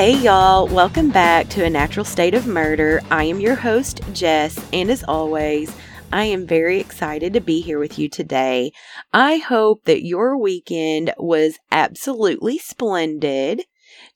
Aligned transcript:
Hey, 0.00 0.16
y'all, 0.16 0.66
welcome 0.66 1.10
back 1.10 1.50
to 1.50 1.62
A 1.62 1.68
Natural 1.68 2.06
State 2.06 2.32
of 2.32 2.46
Murder. 2.46 3.02
I 3.10 3.24
am 3.24 3.38
your 3.38 3.54
host, 3.54 4.00
Jess, 4.14 4.58
and 4.72 4.90
as 4.90 5.04
always, 5.06 5.76
I 6.10 6.24
am 6.24 6.46
very 6.46 6.80
excited 6.80 7.34
to 7.34 7.40
be 7.42 7.60
here 7.60 7.78
with 7.78 7.98
you 7.98 8.08
today. 8.08 8.72
I 9.12 9.36
hope 9.36 9.84
that 9.84 10.06
your 10.06 10.38
weekend 10.38 11.12
was 11.18 11.58
absolutely 11.70 12.56
splendid. 12.56 13.66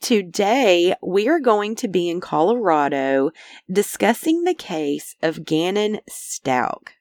Today, 0.00 0.94
we 1.02 1.28
are 1.28 1.38
going 1.38 1.74
to 1.76 1.86
be 1.88 2.08
in 2.08 2.18
Colorado 2.18 3.30
discussing 3.70 4.44
the 4.44 4.54
case 4.54 5.16
of 5.20 5.44
Gannon 5.44 5.98
Stauch. 6.08 6.92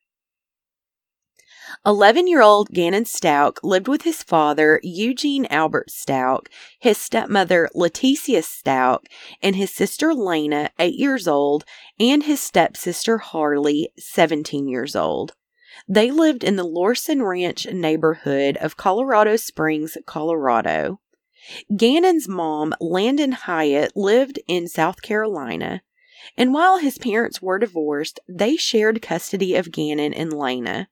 11 1.86 2.28
year 2.28 2.42
old 2.42 2.70
Gannon 2.70 3.04
Stauch 3.04 3.58
lived 3.62 3.90
with 3.90 4.04
his 4.04 4.24
father, 4.24 4.80
Eugene 4.84 5.46
Albert 5.48 5.90
Stauch, 5.90 6.48
his 6.80 6.98
stepmother, 6.98 7.70
Letecia 7.76 8.42
Stauch, 8.42 9.06
and 9.42 9.58
his 9.58 9.70
sister 9.70 10.14
Lena, 10.14 10.70
8 10.80 10.96
years 10.96 11.28
old, 11.28 11.66
and 12.00 12.24
his 12.24 12.40
stepsister 12.40 13.18
Harley, 13.18 13.90
17 14.00 14.66
years 14.66 14.96
old. 14.96 15.34
They 15.86 16.10
lived 16.10 16.46
in 16.46 16.56
the 16.56 16.64
Lorson 16.64 17.22
Ranch 17.22 17.68
neighborhood 17.68 18.56
of 18.58 18.78
Colorado 18.78 19.36
Springs, 19.36 19.98
Colorado. 20.06 21.02
Gannon's 21.76 22.30
mom, 22.30 22.74
Landen 22.80 23.34
Hiatt, 23.34 23.92
lived 23.94 24.40
in 24.48 24.70
South 24.70 25.02
Carolina. 25.02 25.82
And 26.38 26.54
while 26.54 26.78
his 26.78 26.98
parents 26.98 27.42
were 27.42 27.60
divorced, 27.60 28.22
they 28.30 28.56
shared 28.56 29.02
custody 29.02 29.56
of 29.56 29.74
Gannon 29.74 30.14
and 30.14 30.32
Lena. 30.32 30.88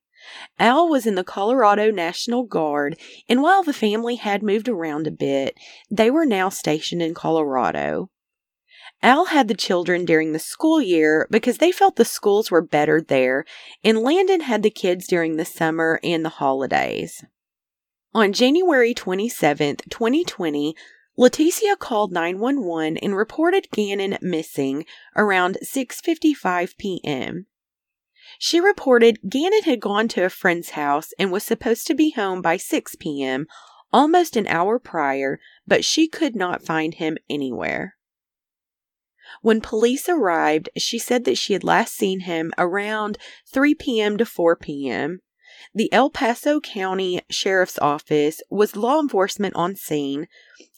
Al 0.60 0.88
was 0.88 1.06
in 1.06 1.16
the 1.16 1.24
Colorado 1.24 1.92
National 1.92 2.44
Guard, 2.44 2.98
and 3.28 3.42
while 3.42 3.64
the 3.64 3.74
family 3.74 4.16
had 4.16 4.44
moved 4.44 4.70
around 4.70 5.08
a 5.08 5.12
bit, 5.12 5.58
they 5.90 6.12
were 6.12 6.26
now 6.26 6.50
stationed 6.50 7.02
in 7.02 7.14
Colorado. 7.14 8.10
Al 9.04 9.26
had 9.26 9.48
the 9.48 9.56
children 9.56 10.06
during 10.06 10.32
the 10.32 10.40
school 10.40 10.80
year 10.80 11.28
because 11.32 11.58
they 11.58 11.72
felt 11.72 11.96
the 11.96 12.06
schools 12.06 12.52
were 12.52 12.62
better 12.62 13.02
there, 13.02 13.46
and 13.84 14.00
Landen 14.00 14.42
had 14.42 14.62
the 14.62 14.70
kids 14.70 15.08
during 15.08 15.38
the 15.38 15.46
summer 15.46 16.00
and 16.04 16.24
the 16.24 16.30
holidays. 16.30 17.24
On 18.14 18.34
January 18.34 18.94
27, 18.94 19.78
2020, 19.90 20.76
Letecia 21.18 21.78
called 21.78 22.12
911 22.12 22.98
and 22.98 23.16
reported 23.16 23.70
Gannon 23.72 24.18
missing 24.22 24.86
around 25.16 25.58
6:55 25.64 26.78
p.m. 26.78 27.48
She 28.44 28.60
reported 28.60 29.20
Gannon 29.30 29.62
had 29.66 29.80
gone 29.80 30.08
to 30.08 30.26
a 30.26 30.30
friend's 30.30 30.72
house 30.72 31.14
and 31.20 31.32
was 31.32 31.44
supposed 31.44 31.86
to 31.86 31.94
be 31.94 32.10
home 32.10 32.42
by 32.42 32.58
6 32.58 32.96
p.m., 32.96 33.46
almost 33.94 34.36
an 34.36 34.48
hour 34.48 34.80
prior, 34.80 35.40
but 35.68 35.86
she 35.86 36.08
could 36.08 36.36
not 36.36 36.66
find 36.66 36.96
him 36.96 37.20
anywhere. 37.30 37.98
When 39.44 39.62
police 39.62 40.10
arrived, 40.10 40.70
she 40.76 40.98
said 40.98 41.24
that 41.26 41.38
she 41.38 41.54
had 41.54 41.64
last 41.64 41.94
seen 41.94 42.22
him 42.22 42.52
around 42.58 43.20
3 43.54 43.76
p.m. 43.76 44.18
to 44.18 44.26
4 44.26 44.56
p.m. 44.56 45.20
The 45.76 45.94
El 45.94 46.10
Paso 46.10 46.60
County 46.60 47.22
Sheriff's 47.30 47.78
Office 47.78 48.42
was 48.50 48.76
law 48.76 49.00
enforcement 49.00 49.56
on 49.56 49.76
scene, 49.76 50.28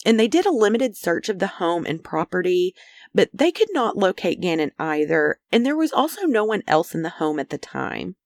and 0.04 0.20
they 0.20 0.28
did 0.28 0.44
a 0.44 0.50
limited 0.50 0.98
search 0.98 1.30
of 1.30 1.38
the 1.38 1.46
home 1.46 1.86
and 1.86 2.04
property, 2.04 2.74
but 3.14 3.30
they 3.32 3.52
could 3.52 3.68
not 3.72 3.96
locate 3.96 4.40
Gannon 4.40 4.72
either, 4.78 5.38
and 5.52 5.64
there 5.64 5.76
was 5.76 5.92
also 5.92 6.22
no 6.22 6.44
one 6.44 6.62
else 6.66 6.94
in 6.94 7.02
the 7.02 7.10
home 7.10 7.38
at 7.38 7.50
the 7.50 7.58
time. 7.58 8.16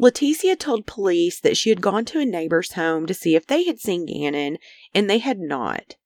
Leticia 0.00 0.58
told 0.58 0.86
police 0.86 1.38
that 1.40 1.56
she 1.56 1.68
had 1.68 1.80
gone 1.80 2.04
to 2.06 2.18
a 2.18 2.24
neighbor's 2.24 2.72
home 2.72 3.06
to 3.06 3.14
see 3.14 3.36
if 3.36 3.46
they 3.46 3.64
had 3.64 3.78
seen 3.78 4.06
Gannon, 4.06 4.58
and 4.94 5.08
they 5.08 5.18
had 5.18 5.38
not. 5.38 5.96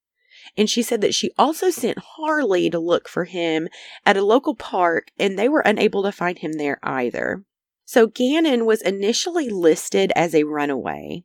And 0.57 0.69
she 0.69 0.83
said 0.83 1.01
that 1.01 1.15
she 1.15 1.31
also 1.39 1.71
sent 1.71 1.99
Harley 1.99 2.69
to 2.71 2.79
look 2.79 3.09
for 3.09 3.25
him 3.25 3.69
at 4.05 4.17
a 4.17 4.25
local 4.25 4.55
park, 4.55 5.09
and 5.19 5.39
they 5.39 5.49
were 5.49 5.61
unable 5.61 6.03
to 6.03 6.13
find 6.13 6.39
him 6.39 6.53
there 6.53 6.79
either. 6.83 7.45
So 7.85 8.07
Gannon 8.07 8.67
was 8.67 8.83
initially 8.83 9.49
listed 9.49 10.13
as 10.15 10.35
a 10.35 10.45
runaway. 10.45 11.25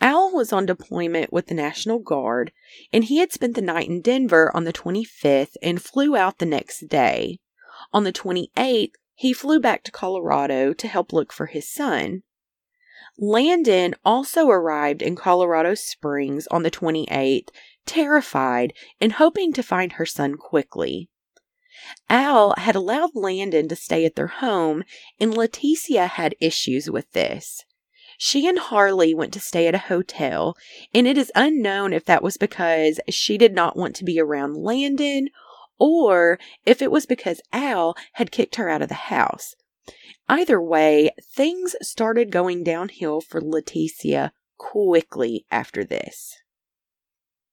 Al 0.00 0.32
was 0.32 0.52
on 0.52 0.66
deployment 0.66 1.32
with 1.32 1.46
the 1.46 1.54
National 1.54 1.98
Guard, 1.98 2.52
and 2.92 3.04
he 3.04 3.18
had 3.18 3.32
spent 3.32 3.54
the 3.54 3.62
night 3.62 3.88
in 3.88 4.00
Denver 4.00 4.50
on 4.54 4.64
the 4.64 4.72
25th 4.72 5.56
and 5.62 5.82
flew 5.82 6.16
out 6.16 6.38
the 6.38 6.46
next 6.46 6.88
day. 6.88 7.38
On 7.92 8.04
the 8.04 8.12
28th, 8.12 8.94
he 9.14 9.32
flew 9.32 9.60
back 9.60 9.84
to 9.84 9.92
Colorado 9.92 10.72
to 10.72 10.88
help 10.88 11.12
look 11.12 11.32
for 11.32 11.46
his 11.46 11.68
son. 11.68 12.22
Landen 13.18 13.94
also 14.04 14.48
arrived 14.48 15.02
in 15.02 15.14
Colorado 15.14 15.74
Springs 15.74 16.46
on 16.48 16.62
the 16.62 16.70
28th, 16.70 17.48
terrified 17.84 18.72
and 19.00 19.12
hoping 19.12 19.52
to 19.52 19.62
find 19.62 19.92
her 19.92 20.06
son 20.06 20.36
quickly. 20.36 21.08
Al 22.08 22.54
had 22.56 22.74
allowed 22.74 23.10
Landen 23.14 23.68
to 23.68 23.76
stay 23.76 24.04
at 24.04 24.14
their 24.14 24.28
home, 24.28 24.84
and 25.20 25.34
Letecia 25.34 26.06
had 26.06 26.34
issues 26.40 26.90
with 26.90 27.10
this. 27.12 27.64
She 28.24 28.46
and 28.46 28.56
Harley 28.56 29.14
went 29.14 29.32
to 29.32 29.40
stay 29.40 29.66
at 29.66 29.74
a 29.74 29.78
hotel, 29.78 30.56
and 30.94 31.08
it 31.08 31.18
is 31.18 31.32
unknown 31.34 31.92
if 31.92 32.04
that 32.04 32.22
was 32.22 32.36
because 32.36 33.00
she 33.08 33.36
did 33.36 33.52
not 33.52 33.76
want 33.76 33.96
to 33.96 34.04
be 34.04 34.20
around 34.20 34.56
Landen 34.56 35.30
or 35.76 36.38
if 36.64 36.80
it 36.80 36.92
was 36.92 37.04
because 37.04 37.40
Al 37.52 37.96
had 38.12 38.30
kicked 38.30 38.54
her 38.54 38.68
out 38.68 38.80
of 38.80 38.88
the 38.88 39.10
house. 39.10 39.56
Either 40.28 40.62
way, 40.62 41.10
things 41.20 41.74
started 41.82 42.30
going 42.30 42.62
downhill 42.62 43.20
for 43.20 43.40
Letecia 43.40 44.30
quickly 44.56 45.44
after 45.50 45.82
this. 45.82 46.38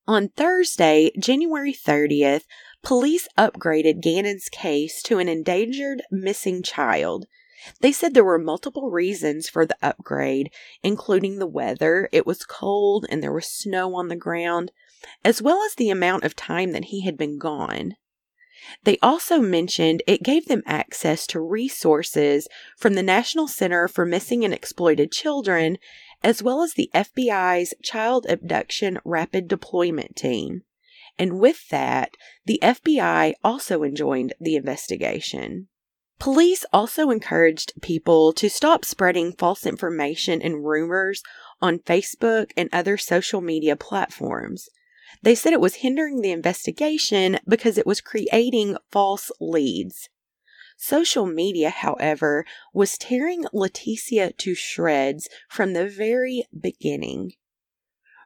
On 0.07 0.29
Thursday, 0.29 1.09
January 1.17 1.73
30th, 1.73 2.43
police 2.83 3.27
upgraded 3.39 4.03
Gannon's 4.03 4.49
case 4.49 5.01
to 5.01 5.17
an 5.17 5.27
endangered 5.27 6.03
missing 6.11 6.61
child. 6.61 7.25
They 7.81 7.91
said 7.91 8.13
there 8.13 8.23
were 8.23 8.39
multiple 8.39 8.89
reasons 8.89 9.49
for 9.49 9.65
the 9.65 9.77
upgrade, 9.81 10.51
including 10.83 11.39
the 11.39 11.47
weather. 11.47 12.07
It 12.11 12.25
was 12.25 12.45
cold 12.45 13.05
and 13.09 13.21
there 13.21 13.33
was 13.33 13.47
snow 13.47 13.95
on 13.95 14.07
the 14.07 14.15
ground, 14.15 14.71
as 15.23 15.41
well 15.41 15.61
as 15.63 15.75
the 15.75 15.89
amount 15.89 16.23
of 16.23 16.35
time 16.35 16.71
that 16.71 16.85
he 16.85 17.01
had 17.01 17.17
been 17.17 17.37
gone. 17.37 17.95
They 18.83 18.97
also 19.01 19.39
mentioned 19.39 20.03
it 20.05 20.23
gave 20.23 20.45
them 20.45 20.63
access 20.65 21.25
to 21.27 21.39
resources 21.39 22.47
from 22.77 22.93
the 22.93 23.03
National 23.03 23.47
Center 23.47 23.87
for 23.87 24.05
Missing 24.05 24.43
and 24.45 24.53
Exploited 24.53 25.11
Children, 25.11 25.77
as 26.23 26.43
well 26.43 26.61
as 26.61 26.73
the 26.73 26.89
FBI's 26.93 27.73
Child 27.81 28.25
Abduction 28.27 28.99
Rapid 29.05 29.47
Deployment 29.47 30.15
Team. 30.15 30.63
And 31.17 31.39
with 31.39 31.67
that, 31.69 32.15
the 32.45 32.59
FBI 32.61 33.33
also 33.43 33.85
joined 33.89 34.33
the 34.39 34.55
investigation. 34.55 35.67
Police 36.19 36.65
also 36.73 37.11
encouraged 37.11 37.81
people 37.81 38.33
to 38.33 38.49
stop 38.49 38.83
spreading 38.83 39.31
false 39.31 39.65
information 39.65 40.41
and 40.41 40.65
rumors 40.65 41.23
on 41.61 41.79
Facebook 41.79 42.51
and 42.57 42.69
other 42.73 42.97
social 42.97 43.39
media 43.39 43.77
platforms. 43.77 44.67
They 45.23 45.33
said 45.33 45.53
it 45.53 45.61
was 45.61 45.75
hindering 45.75 46.21
the 46.21 46.31
investigation 46.31 47.39
because 47.47 47.77
it 47.77 47.87
was 47.87 48.01
creating 48.01 48.75
false 48.91 49.31
leads. 49.39 50.09
Social 50.77 51.25
media, 51.25 51.69
however, 51.69 52.45
was 52.73 52.97
tearing 52.97 53.45
Letecia 53.53 54.35
to 54.37 54.55
shreds 54.55 55.27
from 55.49 55.73
the 55.73 55.87
very 55.87 56.43
beginning. 56.57 57.33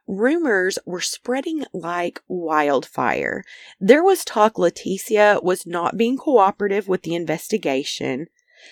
Rumors 0.06 0.78
were 0.84 1.00
spreading 1.00 1.64
like 1.72 2.20
wildfire. 2.28 3.42
There 3.80 4.04
was 4.04 4.24
talk 4.24 4.54
Letecia 4.54 5.42
was 5.42 5.66
not 5.66 5.96
being 5.96 6.18
cooperative 6.18 6.88
with 6.88 7.02
the 7.02 7.14
investigation. 7.14 8.26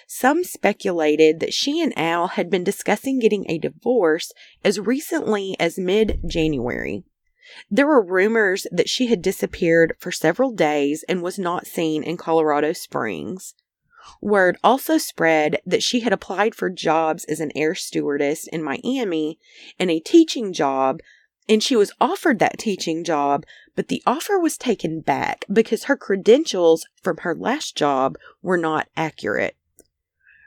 Some 0.06 0.44
speculated 0.44 1.40
that 1.40 1.55
she 1.55 1.81
and 1.81 1.96
Al 1.99 2.29
had 2.29 2.50
been 2.50 2.64
discussing 2.64 3.19
getting 3.19 3.50
a 3.50 3.58
divorce 3.58 4.32
as 4.62 4.79
recently 4.79 5.56
as 5.58 5.79
mid 5.79 6.20
January. 6.26 7.05
There 7.70 7.87
were 7.87 8.02
rumors 8.02 8.67
that 8.70 8.88
she 8.88 9.06
had 9.06 9.23
disappeared 9.23 9.96
for 9.99 10.12
several 10.12 10.52
days 10.52 11.02
and 11.08 11.23
was 11.23 11.38
not 11.38 11.67
seen 11.67 12.02
in 12.02 12.17
Colorado 12.17 12.73
Springs. 12.73 13.55
Word 14.20 14.56
also 14.64 14.99
spread 14.99 15.61
that 15.64 15.82
she 15.82 16.00
had 16.00 16.12
applied 16.12 16.55
for 16.55 16.70
jobs 16.70 17.25
as 17.25 17.40
an 17.40 17.52
air 17.55 17.75
stewardess 17.75 18.46
in 18.49 18.62
Miami 18.62 19.38
and 19.79 19.90
a 19.90 20.00
teaching 20.00 20.52
job 20.52 21.00
and 21.49 21.62
she 21.62 21.77
was 21.77 21.93
offered 22.00 22.39
that 22.39 22.59
teaching 22.59 23.05
job, 23.05 23.44
but 23.75 23.89
the 23.89 24.03
offer 24.06 24.39
was 24.39 24.56
taken 24.56 25.00
back 25.00 25.44
because 25.53 25.85
her 25.85 25.97
credentials 25.97 26.87
from 27.03 27.19
her 27.19 27.35
last 27.35 27.77
job 27.77 28.17
were 28.43 28.56
not 28.56 28.89
accurate. 28.97 29.56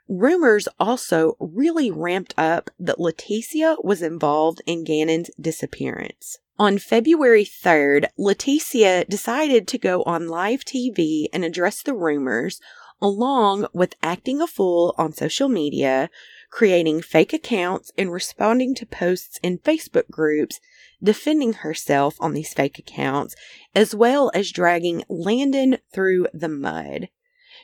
Rumors 0.08 0.68
also 0.80 1.36
really 1.40 1.90
ramped 1.90 2.34
up 2.38 2.70
that 2.80 3.00
Letecia 3.00 3.84
was 3.84 4.02
involved 4.02 4.62
in 4.66 4.84
Gannon's 4.84 5.32
disappearance. 5.40 6.38
On 6.58 6.78
February 6.78 7.44
3rd, 7.44 8.06
Letecia 8.18 9.08
decided 9.10 9.68
to 9.68 9.78
go 9.78 10.04
on 10.04 10.28
live 10.28 10.64
TV 10.64 11.26
and 11.34 11.44
address 11.44 11.82
the 11.82 11.94
rumors, 11.94 12.62
along 13.02 13.68
with 13.74 13.96
acting 14.02 14.42
a 14.42 14.48
fool 14.48 14.96
on 14.98 15.12
social 15.12 15.50
media, 15.50 16.10
creating 16.50 17.02
fake 17.02 17.34
accounts 17.34 17.92
and 17.98 18.12
responding 18.12 18.76
to 18.76 18.86
posts 18.86 19.40
in 19.44 19.60
Facebook 19.60 20.10
groups 20.10 20.60
defending 21.04 21.54
herself 21.54 22.16
on 22.20 22.34
these 22.34 22.54
fake 22.54 22.80
accounts, 22.80 23.36
as 23.74 23.94
well 23.94 24.32
as 24.34 24.52
dragging 24.52 25.04
Landen 25.10 25.78
through 25.94 26.28
the 26.34 26.50
mud. 26.50 27.10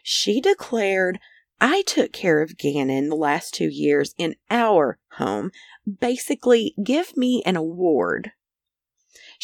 She 0.03 0.41
declared, 0.41 1.19
I 1.59 1.83
took 1.83 2.11
care 2.11 2.41
of 2.41 2.57
Gannon 2.57 3.09
the 3.09 3.15
last 3.15 3.53
two 3.53 3.69
years 3.69 4.15
in 4.17 4.35
our 4.49 4.97
home. 5.13 5.51
Basically, 5.99 6.73
give 6.83 7.15
me 7.15 7.43
an 7.45 7.55
award. 7.55 8.31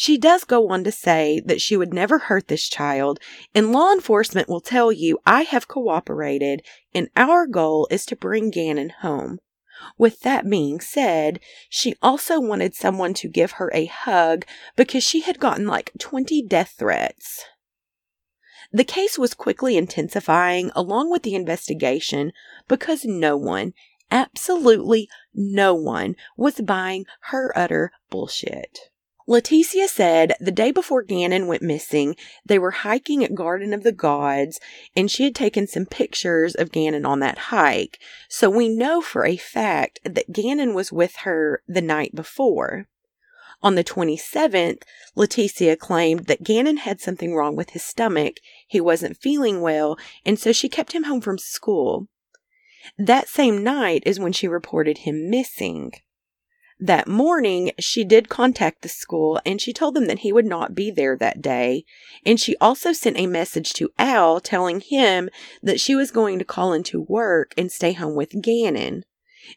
She 0.00 0.16
does 0.16 0.44
go 0.44 0.68
on 0.68 0.84
to 0.84 0.92
say 0.92 1.42
that 1.44 1.60
she 1.60 1.76
would 1.76 1.92
never 1.92 2.18
hurt 2.20 2.46
this 2.46 2.68
child, 2.68 3.18
and 3.52 3.72
law 3.72 3.90
enforcement 3.90 4.48
will 4.48 4.60
tell 4.60 4.92
you 4.92 5.18
I 5.26 5.42
have 5.42 5.66
cooperated, 5.66 6.62
and 6.94 7.08
our 7.16 7.48
goal 7.48 7.88
is 7.90 8.06
to 8.06 8.14
bring 8.14 8.50
Gannon 8.50 8.90
home. 9.00 9.40
With 9.96 10.20
that 10.20 10.48
being 10.48 10.78
said, 10.78 11.40
she 11.68 11.96
also 12.00 12.38
wanted 12.38 12.76
someone 12.76 13.12
to 13.14 13.28
give 13.28 13.58
her 13.58 13.72
a 13.74 13.86
hug 13.86 14.46
because 14.76 15.02
she 15.02 15.22
had 15.22 15.40
gotten 15.40 15.66
like 15.66 15.90
20 15.98 16.42
death 16.42 16.76
threats. 16.78 17.44
The 18.70 18.84
case 18.84 19.18
was 19.18 19.34
quickly 19.34 19.76
intensifying 19.76 20.70
along 20.76 21.10
with 21.10 21.24
the 21.24 21.34
investigation 21.34 22.32
because 22.68 23.04
no 23.04 23.36
one, 23.36 23.72
absolutely 24.12 25.08
no 25.34 25.74
one, 25.74 26.14
was 26.36 26.60
buying 26.60 27.04
her 27.32 27.52
utter 27.58 27.90
bullshit. 28.10 28.90
Letecia 29.28 29.86
said 29.86 30.32
the 30.40 30.50
day 30.50 30.70
before 30.70 31.02
Gannon 31.02 31.46
went 31.46 31.60
missing, 31.60 32.16
they 32.46 32.58
were 32.58 32.70
hiking 32.70 33.22
at 33.22 33.34
Garden 33.34 33.74
of 33.74 33.82
the 33.82 33.92
Gods, 33.92 34.58
and 34.96 35.10
she 35.10 35.24
had 35.24 35.34
taken 35.34 35.66
some 35.66 35.84
pictures 35.84 36.54
of 36.54 36.72
Gannon 36.72 37.04
on 37.04 37.20
that 37.20 37.36
hike. 37.38 37.98
So 38.30 38.48
we 38.48 38.70
know 38.70 39.02
for 39.02 39.26
a 39.26 39.36
fact 39.36 40.00
that 40.02 40.32
Gannon 40.32 40.72
was 40.72 40.90
with 40.90 41.16
her 41.24 41.62
the 41.68 41.82
night 41.82 42.14
before. 42.14 42.88
On 43.62 43.74
the 43.74 43.84
27th, 43.84 44.82
Letecia 45.14 45.76
claimed 45.76 46.26
that 46.26 46.44
Gannon 46.44 46.78
had 46.78 47.00
something 47.00 47.34
wrong 47.34 47.54
with 47.54 47.70
his 47.70 47.82
stomach. 47.82 48.36
He 48.66 48.80
wasn't 48.80 49.20
feeling 49.20 49.60
well, 49.60 49.98
and 50.24 50.38
so 50.38 50.52
she 50.52 50.70
kept 50.70 50.92
him 50.92 51.04
home 51.04 51.20
from 51.20 51.36
school. 51.36 52.08
That 52.96 53.28
same 53.28 53.62
night 53.62 54.04
is 54.06 54.18
when 54.18 54.32
she 54.32 54.48
reported 54.48 54.98
him 54.98 55.28
missing. 55.28 55.92
That 56.80 57.08
morning, 57.08 57.72
she 57.80 58.04
did 58.04 58.28
contact 58.28 58.82
the 58.82 58.88
school 58.88 59.40
and 59.44 59.60
she 59.60 59.72
told 59.72 59.94
them 59.94 60.06
that 60.06 60.20
he 60.20 60.32
would 60.32 60.46
not 60.46 60.76
be 60.76 60.92
there 60.92 61.16
that 61.16 61.42
day. 61.42 61.84
And 62.24 62.38
she 62.38 62.56
also 62.60 62.92
sent 62.92 63.18
a 63.18 63.26
message 63.26 63.72
to 63.74 63.90
Al 63.98 64.38
telling 64.38 64.80
him 64.80 65.28
that 65.60 65.80
she 65.80 65.96
was 65.96 66.12
going 66.12 66.38
to 66.38 66.44
call 66.44 66.72
into 66.72 67.00
work 67.00 67.52
and 67.58 67.72
stay 67.72 67.94
home 67.94 68.14
with 68.14 68.40
Gannon. 68.40 69.04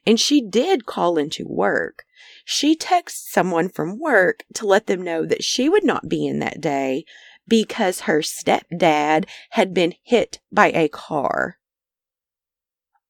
And 0.06 0.20
she 0.20 0.42
did 0.42 0.88
call 0.88 1.20
into 1.20 1.46
work. 1.48 2.06
She 2.44 2.76
texted 2.76 3.28
someone 3.30 3.70
from 3.70 4.00
work 4.00 4.44
to 4.56 4.66
let 4.66 4.88
them 4.88 5.04
know 5.04 5.26
that 5.26 5.44
she 5.44 5.70
would 5.70 5.84
not 5.84 6.10
be 6.10 6.26
in 6.26 6.40
that 6.40 6.60
day 6.60 7.06
because 7.48 8.02
her 8.02 8.22
stepdad 8.22 9.26
had 9.52 9.74
been 9.74 9.94
hit 10.04 10.40
by 10.52 10.72
a 10.72 10.88
car. 10.88 11.58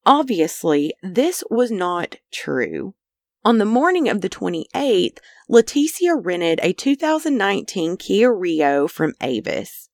Obviously, 0.06 0.94
this 1.02 1.44
was 1.50 1.72
not 1.72 2.18
true. 2.32 2.96
On 3.44 3.58
the 3.58 3.66
morning 3.66 4.08
of 4.08 4.22
the 4.22 4.30
28th, 4.30 5.18
Letecia 5.50 6.16
rented 6.16 6.60
a 6.62 6.74
2019 6.74 7.98
Kia 7.98 8.32
Rio 8.32 8.88
from 8.88 9.16
Avis. 9.20 9.90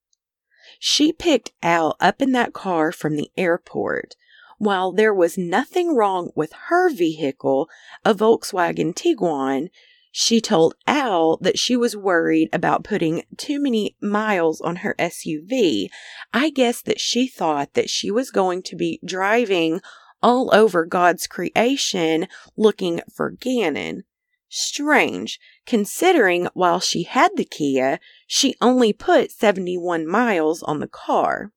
She 0.79 1.13
picked 1.13 1.53
Al 1.63 1.95
up 2.01 2.21
in 2.21 2.33
that 2.33 2.51
car 2.51 2.91
from 2.91 3.15
the 3.15 3.31
airport. 3.37 4.15
While 4.57 4.91
there 4.91 5.13
was 5.13 5.37
nothing 5.37 5.95
wrong 5.95 6.31
with 6.35 6.51
her 6.67 6.89
vehicle, 6.93 7.69
a 8.03 8.13
Volkswagen 8.13 8.93
Tiguan, 8.93 9.69
she 10.11 10.41
told 10.41 10.75
Al 10.85 11.37
that 11.37 11.57
she 11.57 11.77
was 11.77 11.95
worried 11.95 12.49
about 12.51 12.83
putting 12.83 13.23
too 13.37 13.61
many 13.61 13.95
miles 14.01 14.59
on 14.59 14.77
her 14.77 14.93
SUV. 14.99 15.87
I 16.33 16.49
guess 16.49 16.81
that 16.81 16.99
she 16.99 17.27
thought 17.27 17.75
that 17.75 17.89
she 17.89 18.11
was 18.11 18.29
going 18.29 18.61
to 18.63 18.75
be 18.75 18.99
driving 19.05 19.79
all 20.21 20.49
over 20.53 20.85
God's 20.85 21.27
creation 21.27 22.27
looking 22.55 23.01
for 23.13 23.31
Gannon. 23.31 24.03
Strange, 24.49 25.39
considering 25.65 26.47
while 26.53 26.79
she 26.79 27.03
had 27.03 27.31
the 27.35 27.43
Kia, 27.43 27.99
she 28.25 28.55
only 28.61 28.93
put 28.93 29.31
71 29.31 30.07
miles 30.07 30.63
on 30.63 30.79
the 30.79 30.87
car. 30.87 31.51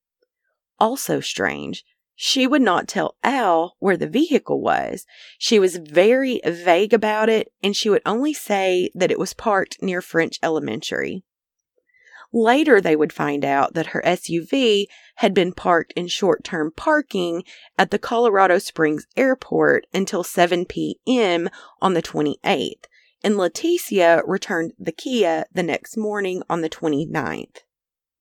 Also 0.79 1.21
strange, 1.21 1.85
she 2.17 2.47
would 2.47 2.63
not 2.63 2.89
tell 2.89 3.17
Al 3.23 3.77
where 3.79 3.97
the 3.97 4.09
vehicle 4.09 4.61
was. 4.61 5.07
She 5.39 5.59
was 5.59 5.77
very 5.77 6.41
vague 6.45 6.93
about 6.93 7.29
it, 7.29 7.53
and 7.63 7.75
she 7.75 7.89
would 7.89 8.03
only 8.05 8.35
say 8.35 8.91
that 8.95 9.11
it 9.11 9.19
was 9.19 9.33
parked 9.33 9.81
near 9.83 10.03
French 10.03 10.39
Elementary. 10.43 11.25
Later, 12.33 12.81
they 12.81 12.95
would 12.95 13.13
find 13.13 13.45
out 13.45 13.75
that 13.75 13.89
her 13.89 14.03
SUV 14.07 14.87
had 15.17 15.35
been 15.35 15.53
parked 15.53 15.93
in 15.95 16.07
short 16.07 16.45
term 16.45 16.73
parking 16.75 17.43
at 17.77 17.91
the 17.91 17.99
Colorado 17.99 18.59
Springs 18.59 19.07
airport 19.17 19.87
until 19.93 20.23
7 20.23 20.65
p.m. 20.67 21.49
on 21.83 21.95
the 21.95 22.03
28th, 22.03 22.85
and 23.25 23.35
Letecia 23.35 24.23
returned 24.27 24.73
the 24.79 24.93
Kia 24.93 25.47
the 25.53 25.65
next 25.65 25.97
morning 25.97 26.43
on 26.49 26.61
the 26.61 26.71
29th. 26.71 27.59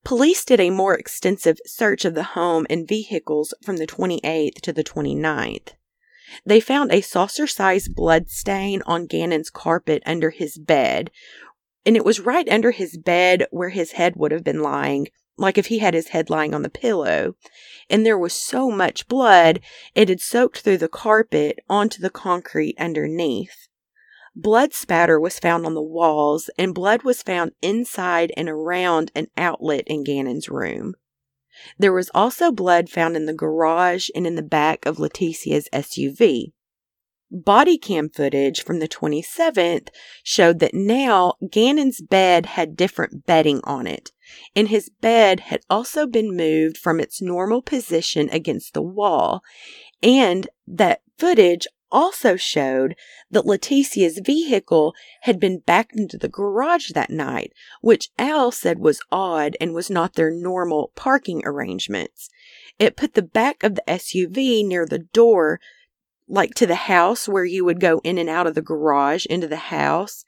Police 0.03 0.44
did 0.44 0.59
a 0.59 0.71
more 0.71 0.97
extensive 0.97 1.59
search 1.65 2.03
of 2.03 2.15
the 2.15 2.23
home 2.23 2.65
and 2.69 2.88
vehicles 2.88 3.53
from 3.63 3.77
the 3.77 3.85
28th 3.85 4.62
to 4.62 4.73
the 4.73 4.83
29th. 4.83 5.73
They 6.45 6.59
found 6.59 6.91
a 6.91 7.01
saucer 7.01 7.47
sized 7.47 7.95
blood 7.95 8.29
stain 8.29 8.81
on 8.85 9.07
Gannon's 9.07 9.50
carpet 9.50 10.01
under 10.05 10.29
his 10.29 10.57
bed, 10.57 11.12
and 11.85 11.95
it 11.95 12.05
was 12.05 12.19
right 12.19 12.47
under 12.49 12.71
his 12.71 12.97
bed 12.97 13.45
where 13.51 13.69
his 13.69 13.93
head 13.93 14.15
would 14.15 14.31
have 14.31 14.43
been 14.43 14.61
lying, 14.61 15.07
like 15.37 15.57
if 15.57 15.67
he 15.67 15.79
had 15.79 15.93
his 15.93 16.09
head 16.09 16.29
lying 16.29 16.53
on 16.53 16.61
the 16.61 16.69
pillow. 16.69 17.35
And 17.89 18.05
there 18.05 18.17
was 18.17 18.33
so 18.33 18.69
much 18.69 19.07
blood, 19.07 19.61
it 19.95 20.09
had 20.09 20.21
soaked 20.21 20.59
through 20.59 20.77
the 20.77 20.87
carpet 20.87 21.59
onto 21.69 22.01
the 22.01 22.09
concrete 22.09 22.75
underneath. 22.77 23.67
Blood 24.35 24.73
spatter 24.73 25.19
was 25.19 25.39
found 25.39 25.65
on 25.65 25.73
the 25.73 25.81
walls, 25.81 26.49
and 26.57 26.75
blood 26.75 27.03
was 27.03 27.23
found 27.23 27.51
inside 27.61 28.31
and 28.37 28.47
around 28.47 29.12
an 29.15 29.27
outlet 29.36 29.83
in 29.88 30.03
Gannon's 30.03 30.50
room. 30.50 30.93
There 31.77 31.91
was 31.91 32.12
also 32.13 32.51
blood 32.51 32.89
found 32.89 33.15
in 33.15 33.25
the 33.25 33.33
garage 33.33 34.09
and 34.15 34.25
in 34.27 34.36
the 34.36 34.41
back 34.41 34.86
of 34.86 34.98
Letecia's 34.98 35.67
SUV. 35.74 36.53
Body 37.31 37.77
cam 37.77 38.09
footage 38.09 38.63
from 38.63 38.79
the 38.79 38.88
27th 38.88 39.89
showed 40.24 40.59
that 40.59 40.74
now 40.74 41.33
Gannon's 41.51 42.01
bed 42.01 42.48
had 42.48 42.75
different 42.75 43.25
bedding 43.27 43.62
on 43.63 43.86
it, 43.86 44.12
and 44.55 44.69
his 44.69 44.89
bed 45.01 45.41
had 45.41 45.62
also 45.69 46.07
been 46.07 46.36
moved 46.36 46.77
from 46.77 47.00
its 47.00 47.21
normal 47.21 47.62
position 47.62 48.29
against 48.31 48.74
the 48.74 48.81
wall, 48.81 49.43
and 50.01 50.50
that 50.67 51.01
footage 51.19 51.67
also 51.91 52.36
showed 52.36 52.95
that 53.31 53.45
Letecia's 53.45 54.19
vehicle 54.24 54.93
had 55.21 55.39
been 55.39 55.59
backed 55.59 55.95
into 55.95 56.17
the 56.17 56.29
garage 56.29 56.91
that 56.91 57.09
night, 57.09 57.53
which 57.81 58.09
Al 58.17 58.51
said 58.51 58.79
was 58.79 59.01
odd 59.12 59.55
and 59.59 59.74
was 59.74 59.89
not 59.89 60.13
their 60.13 60.31
normal 60.31 60.91
parking 60.95 61.41
arrangements. 61.45 62.29
It 62.77 62.95
put 62.95 63.13
the 63.13 63.21
back 63.21 63.63
of 63.63 63.75
the 63.75 63.83
SUV 63.88 64.65
near 64.65 64.86
the 64.86 65.00
door 65.00 65.59
like 66.29 66.53
to 66.55 66.67
the 66.67 66.75
house 66.75 67.27
where 67.27 67.43
you 67.43 67.65
would 67.65 67.79
go 67.79 68.00
in 68.03 68.17
and 68.17 68.29
out 68.29 68.48
of 68.48 68.55
the 68.55 68.62
garage 68.62 69.25
into 69.25 69.48
the 69.48 69.57
house. 69.57 70.24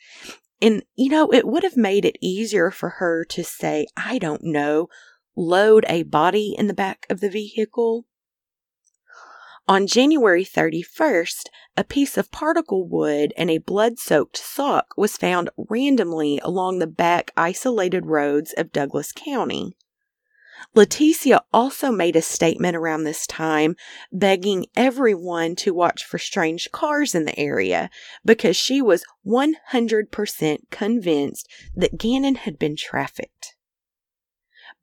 And, 0.62 0.84
you 0.96 1.10
know, 1.10 1.32
it 1.32 1.48
would 1.48 1.64
have 1.64 1.78
made 1.78 2.06
it 2.06 2.18
easier 2.22 2.72
for 2.72 2.90
her 2.90 3.24
to 3.26 3.44
say, 3.44 3.88
I 3.96 4.18
don't 4.18 4.44
know, 4.44 4.88
load 5.36 5.86
a 5.88 6.04
body 6.04 6.56
in 6.58 6.68
the 6.68 6.74
back 6.74 7.06
of 7.10 7.20
the 7.20 7.30
vehicle. 7.30 8.06
On 9.68 9.88
January 9.88 10.44
31st, 10.44 11.44
a 11.78 11.84
piece 11.84 12.18
of 12.18 12.32
particle 12.32 12.88
wood 12.88 13.32
and 13.38 13.50
a 13.50 13.60
blood 13.60 14.00
soaked 14.00 14.38
sock 14.38 14.88
was 14.98 15.18
found 15.18 15.50
randomly 15.56 16.40
along 16.44 16.80
the 16.80 16.88
back 16.88 17.32
isolated 17.38 18.08
roads 18.08 18.54
of 18.58 18.74
Douglas 18.74 19.12
County. 19.14 19.78
Leticia 20.76 21.42
also 21.52 21.92
made 21.92 22.16
a 22.16 22.22
statement 22.22 22.76
around 22.76 23.04
this 23.04 23.26
time 23.28 23.76
begging 24.12 24.66
everyone 24.76 25.56
to 25.56 25.74
watch 25.74 26.06
for 26.06 26.18
strange 26.18 26.72
cars 26.72 27.16
in 27.16 27.26
the 27.26 27.38
area 27.38 27.90
because 28.24 28.56
she 28.56 28.82
was 28.82 29.04
100% 29.26 30.58
convinced 30.70 31.48
that 31.76 31.98
Gannon 31.98 32.36
had 32.36 32.58
been 32.60 32.76
trafficked. 32.76 33.56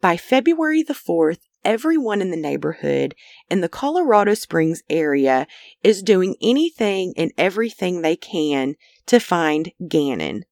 By 0.00 0.16
February 0.16 0.82
the 0.82 0.94
4th, 0.94 1.40
everyone 1.64 2.22
in 2.22 2.30
the 2.30 2.36
neighborhood 2.36 3.14
in 3.50 3.60
the 3.60 3.68
Colorado 3.68 4.34
Springs 4.34 4.82
area 4.88 5.46
is 5.82 6.02
doing 6.02 6.36
anything 6.40 7.14
and 7.16 7.32
everything 7.36 8.02
they 8.02 8.16
can 8.16 8.76
to 9.06 9.18
find 9.18 9.72
Gannon. 9.88 10.44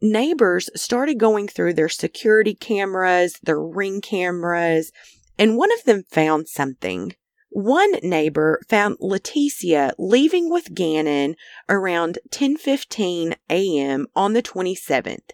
Neighbors 0.00 0.70
started 0.74 1.18
going 1.18 1.48
through 1.48 1.74
their 1.74 1.88
security 1.88 2.54
cameras, 2.54 3.38
their 3.42 3.60
ring 3.60 4.00
cameras, 4.00 4.92
and 5.38 5.56
one 5.56 5.72
of 5.72 5.84
them 5.84 6.04
found 6.10 6.48
something 6.48 7.14
One 7.52 7.92
neighbor 8.02 8.60
found 8.68 8.98
Letecia 9.00 9.92
leaving 9.98 10.50
with 10.50 10.72
Gannon 10.72 11.34
around 11.68 12.20
10:15 12.30 13.34
a.m. 13.50 14.06
on 14.14 14.34
the 14.34 14.42
27th. 14.42 15.30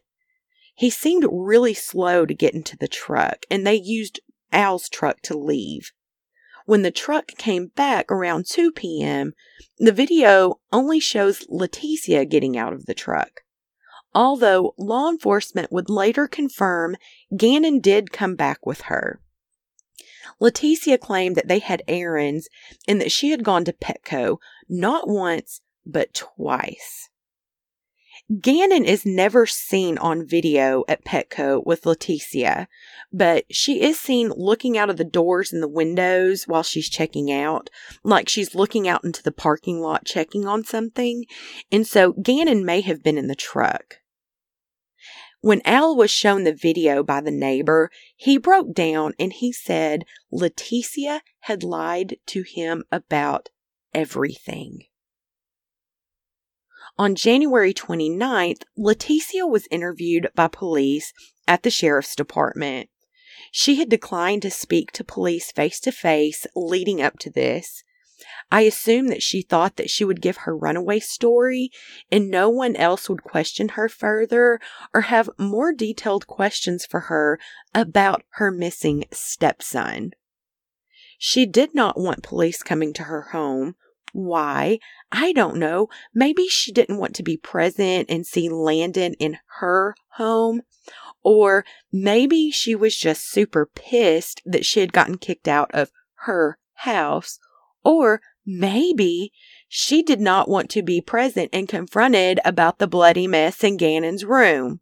He 0.75 0.89
seemed 0.89 1.27
really 1.31 1.75
slow 1.75 2.25
to 2.25 2.35
get 2.35 2.55
into 2.55 2.77
the 2.77 2.89
truck, 2.89 3.45
and 3.51 3.67
they 3.67 3.75
used 3.75 4.21
Al's 4.53 4.89
truck 4.89 5.21
to 5.23 5.37
leave. 5.37 5.93
When 6.65 6.83
the 6.83 6.91
truck 6.91 7.29
came 7.37 7.69
back 7.69 8.11
around 8.11 8.47
2 8.47 8.73
p.m., 8.73 9.35
the 9.79 9.93
video 9.93 10.61
only 10.73 11.01
shows 11.01 11.47
Letecia 11.49 12.29
getting 12.29 12.57
out 12.57 12.73
of 12.73 12.87
the 12.87 12.95
truck. 12.95 13.43
Although 14.17 14.73
law 14.79 15.11
enforcement 15.11 15.71
would 15.71 15.91
later 15.91 16.27
confirm 16.27 16.97
Gannon 17.37 17.81
did 17.81 18.13
come 18.13 18.35
back 18.35 18.65
with 18.65 18.81
her. 18.83 19.21
Letecia 20.41 20.99
claimed 20.99 21.37
that 21.37 21.49
they 21.49 21.59
had 21.59 21.83
errands 21.87 22.49
and 22.89 22.99
that 22.99 23.13
she 23.13 23.29
had 23.29 23.45
gone 23.45 23.67
to 23.67 23.75
Petco 23.75 24.39
not 24.71 25.07
once, 25.07 25.61
but 25.85 26.15
twice. 26.15 27.11
Gannon 28.41 28.87
is 28.87 29.05
never 29.05 29.45
seen 29.45 29.99
on 29.99 30.27
video 30.27 30.83
at 30.89 31.05
Petco 31.05 31.63
with 31.67 31.83
Letecia, 31.83 32.69
but 33.13 33.45
she 33.55 33.83
is 33.83 33.99
seen 33.99 34.33
looking 34.35 34.79
out 34.79 34.89
of 34.89 34.97
the 34.97 35.05
doors 35.05 35.53
and 35.53 35.63
the 35.63 35.69
windows 35.69 36.45
while 36.45 36.63
she's 36.63 36.89
checking 36.89 37.31
out, 37.31 37.69
like 38.03 38.31
she's 38.31 38.55
looking 38.55 38.89
out 38.89 39.05
into 39.05 39.23
the 39.23 39.31
parking 39.31 39.83
lot 39.83 40.07
checking 40.07 40.47
on 40.47 40.65
something. 40.65 41.27
And 41.71 41.87
so 41.87 42.13
Gannon 42.15 42.65
may 42.65 42.81
have 42.81 43.03
been 43.03 43.19
in 43.19 43.27
the 43.27 43.35
truck. 43.35 43.99
When 45.47 45.63
Al 45.65 45.95
was 45.95 46.11
shown 46.11 46.43
the 46.43 46.53
video 46.53 47.05
by 47.05 47.21
the 47.21 47.31
neighbor, 47.31 47.89
he 48.17 48.37
broke 48.37 48.75
down 48.75 49.15
and 49.17 49.33
he 49.33 49.53
said 49.53 50.05
Letecia 50.33 51.21
had 51.43 51.63
lied 51.63 52.17
to 52.27 52.43
him 52.43 52.83
about 52.91 53.51
everything. 53.95 54.87
On 56.99 57.15
January 57.15 57.73
29th, 57.73 58.63
Letecia 58.77 59.47
was 59.47 59.69
interviewed 59.71 60.31
by 60.35 60.49
police 60.49 61.13
at 61.47 61.63
the 61.63 61.71
sheriff's 61.71 62.17
department. 62.17 62.91
She 63.53 63.77
had 63.77 63.89
declined 63.89 64.43
to 64.43 64.51
speak 64.51 64.91
to 64.95 65.05
police 65.05 65.53
face 65.53 65.79
to 65.83 65.93
face 65.93 66.49
leading 66.57 67.01
up 67.01 67.21
to 67.21 67.31
this. 67.31 67.85
I 68.51 68.63
assume 68.63 69.09
that 69.09 69.23
she 69.23 69.43
thought 69.43 69.77
that 69.77 69.91
she 69.91 70.05
would 70.05 70.21
give 70.21 70.39
her 70.39 70.57
runaway 70.57 71.01
story 71.01 71.71
and 72.11 72.31
no 72.31 72.49
one 72.49 72.77
else 72.77 73.09
would 73.09 73.23
question 73.23 73.71
her 73.71 73.89
further 73.89 74.61
or 74.95 75.03
have 75.03 75.31
more 75.39 75.73
detailed 75.73 76.27
questions 76.27 76.87
for 76.87 77.01
her 77.01 77.39
about 77.75 78.23
her 78.31 78.51
missing 78.51 79.05
stepson. 79.13 80.13
She 81.19 81.47
did 81.47 81.75
not 81.75 81.99
want 81.99 82.23
police 82.23 82.63
coming 82.63 82.93
to 82.95 83.05
her 83.05 83.23
home. 83.33 83.77
Why? 84.13 84.79
I 85.13 85.33
don't 85.33 85.57
know. 85.57 85.89
Maybe 86.15 86.49
she 86.49 86.73
didn't 86.73 86.99
want 86.99 87.15
to 87.17 87.23
be 87.23 87.37
present 87.37 88.09
and 88.09 88.27
see 88.27 88.49
Landen 88.49 89.15
in 89.15 89.39
her 89.59 89.95
home. 90.13 90.63
Or 91.23 91.65
maybe 91.93 92.51
she 92.51 92.75
was 92.75 92.97
just 92.97 93.29
super 93.29 93.67
pissed 93.67 94.41
that 94.47 94.65
she 94.65 94.81
had 94.81 94.93
gotten 94.93 95.19
kicked 95.19 95.49
out 95.49 95.71
of 95.75 95.91
her 96.21 96.59
house. 96.75 97.39
Or 97.87 98.21
maybe 98.45 99.31
she 99.69 100.03
did 100.03 100.21
not 100.21 100.49
want 100.49 100.71
to 100.71 100.83
be 100.83 101.01
present 101.01 101.51
and 101.53 101.69
confronted 101.69 102.41
about 102.45 102.81
the 102.81 102.89
bloody 102.89 103.29
mess 103.29 103.63
in 103.63 103.77
Gannon's 103.77 104.25
room. 104.25 104.81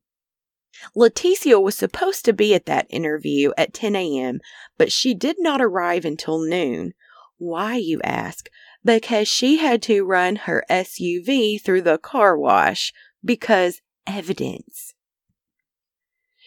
Letecia 0.97 1.61
was 1.61 1.77
supposed 1.77 2.25
to 2.25 2.33
be 2.33 2.55
at 2.55 2.65
that 2.65 2.87
interview 2.89 3.53
at 3.59 3.75
10 3.75 3.95
a.m., 3.95 4.41
but 4.79 4.91
she 4.91 5.13
did 5.13 5.37
not 5.39 5.61
arrive 5.61 6.07
until 6.07 6.39
noon. 6.39 6.95
Why, 7.37 7.77
you 7.77 8.01
ask? 8.03 8.49
Because 8.83 9.29
she 9.29 9.59
had 9.59 9.83
to 9.83 10.07
run 10.07 10.37
her 10.37 10.65
SUV 10.71 11.61
through 11.61 11.83
the 11.83 11.99
car 11.99 12.39
wash 12.39 12.91
because 13.23 13.83
evidence. 14.07 14.94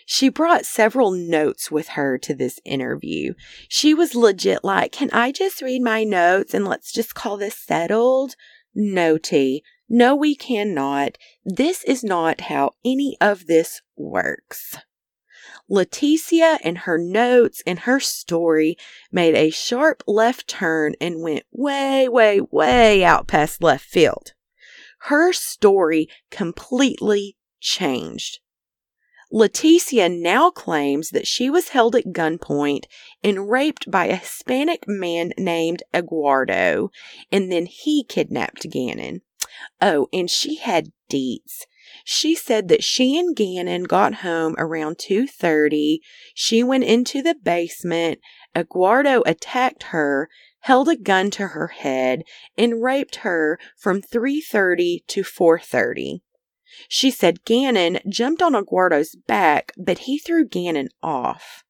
She 0.10 0.30
brought 0.30 0.66
several 0.66 1.12
notes 1.12 1.70
with 1.70 1.90
her 1.90 2.18
to 2.20 2.34
this 2.34 2.62
interview. 2.64 3.34
She 3.68 3.94
was 3.94 4.16
legit 4.16 4.64
like, 4.64 4.94
Can 4.94 5.10
I 5.12 5.34
just 5.34 5.62
read 5.62 5.82
my 5.82 6.06
notes 6.06 6.54
and 6.54 6.66
let's 6.66 6.94
just 6.94 7.14
call 7.14 7.36
this 7.36 7.58
settled? 7.58 8.38
No, 8.74 9.18
T. 9.18 9.66
No, 9.90 10.16
we 10.16 10.34
cannot. 10.34 11.18
This 11.44 11.84
is 11.84 12.06
not 12.06 12.40
how 12.40 12.72
any 12.86 13.18
of 13.20 13.48
this 13.48 13.82
works. 13.98 14.78
Letecia 15.70 16.58
and 16.64 16.78
her 16.80 16.98
notes 16.98 17.62
and 17.68 17.80
her 17.80 18.00
story 18.00 18.78
made 19.12 19.36
a 19.36 19.50
sharp 19.50 20.04
left 20.08 20.48
turn 20.48 20.96
and 21.02 21.22
went 21.22 21.44
way, 21.52 22.08
way, 22.08 22.40
way 22.50 23.04
out 23.04 23.28
past 23.28 23.62
left 23.62 23.84
field. 23.84 24.32
Her 25.00 25.34
story 25.34 26.08
completely 26.32 27.36
changed. 27.60 28.40
Letecia 29.32 30.10
now 30.10 30.50
claims 30.50 31.10
that 31.10 31.28
she 31.28 31.50
was 31.50 31.70
held 31.70 31.96
at 31.96 32.14
gunpoint 32.14 32.86
and 33.24 33.50
raped 33.50 33.92
by 33.92 34.06
a 34.06 34.16
Hispanic 34.16 34.88
man 34.88 35.34
named 35.38 35.84
Eduardo, 35.94 36.92
and 37.32 37.52
then 37.52 37.66
he 37.66 38.04
kidnapped 38.04 38.70
Gannon. 38.70 39.22
Oh, 39.82 40.08
and 40.14 40.30
she 40.30 40.56
had 40.56 40.92
deets. 41.10 41.64
She 42.04 42.36
said 42.36 42.68
that 42.70 42.84
she 42.84 43.18
and 43.18 43.36
Gannon 43.36 43.84
got 43.84 44.16
home 44.16 44.56
around 44.58 44.98
2:30. 44.98 46.00
She 46.34 46.64
went 46.64 46.84
into 46.84 47.22
the 47.22 47.36
basement. 47.36 48.20
Eduardo 48.56 49.24
attacked 49.26 49.84
her, 49.84 50.30
held 50.62 50.90
a 50.90 50.96
gun 50.96 51.32
to 51.32 51.48
her 51.48 51.68
head, 51.68 52.24
and 52.58 52.84
raped 52.84 53.18
her 53.18 53.60
from 53.78 54.02
3:30 54.02 55.04
to 55.08 55.24
4:30. 55.24 56.22
She 56.90 57.12
said 57.12 57.46
Gannon 57.46 58.00
jumped 58.08 58.42
on 58.42 58.56
Eduardo's 58.56 59.16
back, 59.16 59.72
but 59.78 60.00
he 60.00 60.18
threw 60.18 60.46
Gannon 60.46 60.90
off. 61.02 61.64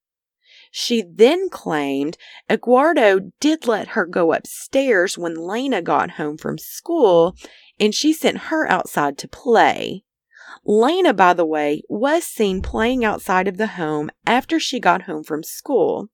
She 0.72 1.02
then 1.02 1.50
claimed 1.50 2.18
Eduardo 2.50 3.32
did 3.40 3.68
let 3.68 3.90
her 3.90 4.06
go 4.06 4.34
upstairs 4.34 5.18
when 5.18 5.48
Lena 5.48 5.82
got 5.82 6.12
home 6.12 6.38
from 6.38 6.58
school 6.58 7.36
and 7.80 7.96
she 7.96 8.14
sent 8.14 8.50
her 8.50 8.70
outside 8.70 9.18
to 9.20 9.28
play. 9.28 10.04
Lena, 10.66 11.14
by 11.14 11.34
the 11.34 11.46
way, 11.46 11.82
was 11.90 12.26
seen 12.26 12.62
playing 12.62 13.06
outside 13.06 13.48
of 13.48 13.58
the 13.58 13.68
home 13.68 14.10
after 14.26 14.60
she 14.60 14.80
got 14.80 15.04
home 15.04 15.24
from 15.24 15.44
school. 15.44 16.10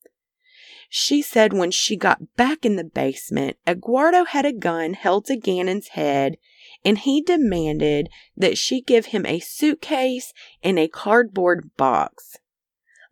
She 0.90 1.22
said 1.22 1.54
when 1.54 1.72
she 1.72 1.98
got 1.98 2.36
back 2.36 2.66
in 2.66 2.76
the 2.76 2.84
basement, 2.84 3.58
Eduardo 3.68 4.26
had 4.26 4.46
a 4.46 4.54
gun 4.54 4.94
held 4.94 5.26
to 5.26 5.36
Gannon's 5.36 5.90
head 5.90 6.38
and 6.86 7.00
he 7.00 7.22
demanded 7.22 8.10
that 8.36 8.58
she 8.58 8.82
give 8.82 9.08
him 9.08 9.26
a 9.26 9.40
suitcase 9.40 10.34
and 10.62 10.78
a 10.78 10.88
cardboard 10.88 11.70
box. 11.78 12.38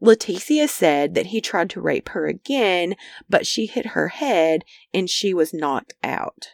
Letecia 0.01 0.67
said 0.67 1.13
that 1.13 1.27
he 1.27 1.39
tried 1.39 1.69
to 1.69 1.81
rape 1.81 2.09
her 2.09 2.25
again, 2.25 2.95
but 3.29 3.45
she 3.45 3.67
hit 3.67 3.87
her 3.87 4.09
head 4.09 4.63
and 4.93 5.09
she 5.09 5.33
was 5.33 5.53
knocked 5.53 5.93
out. 6.03 6.49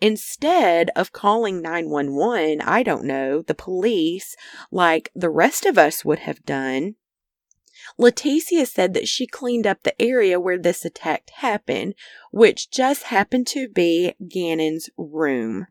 Instead 0.00 0.90
of 0.96 1.12
calling 1.12 1.60
911, 1.60 2.60
I 2.62 2.82
don't 2.82 3.04
know, 3.04 3.42
the 3.42 3.54
police, 3.54 4.34
like 4.70 5.10
the 5.14 5.30
rest 5.30 5.64
of 5.66 5.78
us 5.78 6.04
would 6.04 6.20
have 6.20 6.44
done, 6.44 6.96
Letecia 7.98 8.66
said 8.66 8.94
that 8.94 9.08
she 9.08 9.26
cleaned 9.26 9.66
up 9.66 9.82
the 9.82 10.00
area 10.00 10.40
where 10.40 10.58
this 10.58 10.84
attack 10.84 11.30
happened, 11.30 11.94
which 12.30 12.70
just 12.70 13.04
happened 13.04 13.46
to 13.48 13.68
be 13.68 14.14
Gannon's 14.26 14.90
room. 14.96 15.66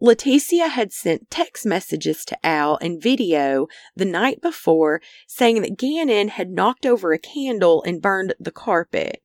Letecia 0.00 0.68
had 0.68 0.92
sent 0.92 1.30
text 1.30 1.66
messages 1.66 2.24
to 2.24 2.46
Al 2.46 2.76
and 2.80 3.02
video 3.02 3.66
the 3.94 4.04
night 4.04 4.40
before 4.40 5.00
saying 5.26 5.62
that 5.62 5.78
Gannon 5.78 6.28
had 6.28 6.50
knocked 6.50 6.86
over 6.86 7.12
a 7.12 7.18
candle 7.18 7.82
and 7.84 8.02
burned 8.02 8.34
the 8.38 8.52
carpet. 8.52 9.22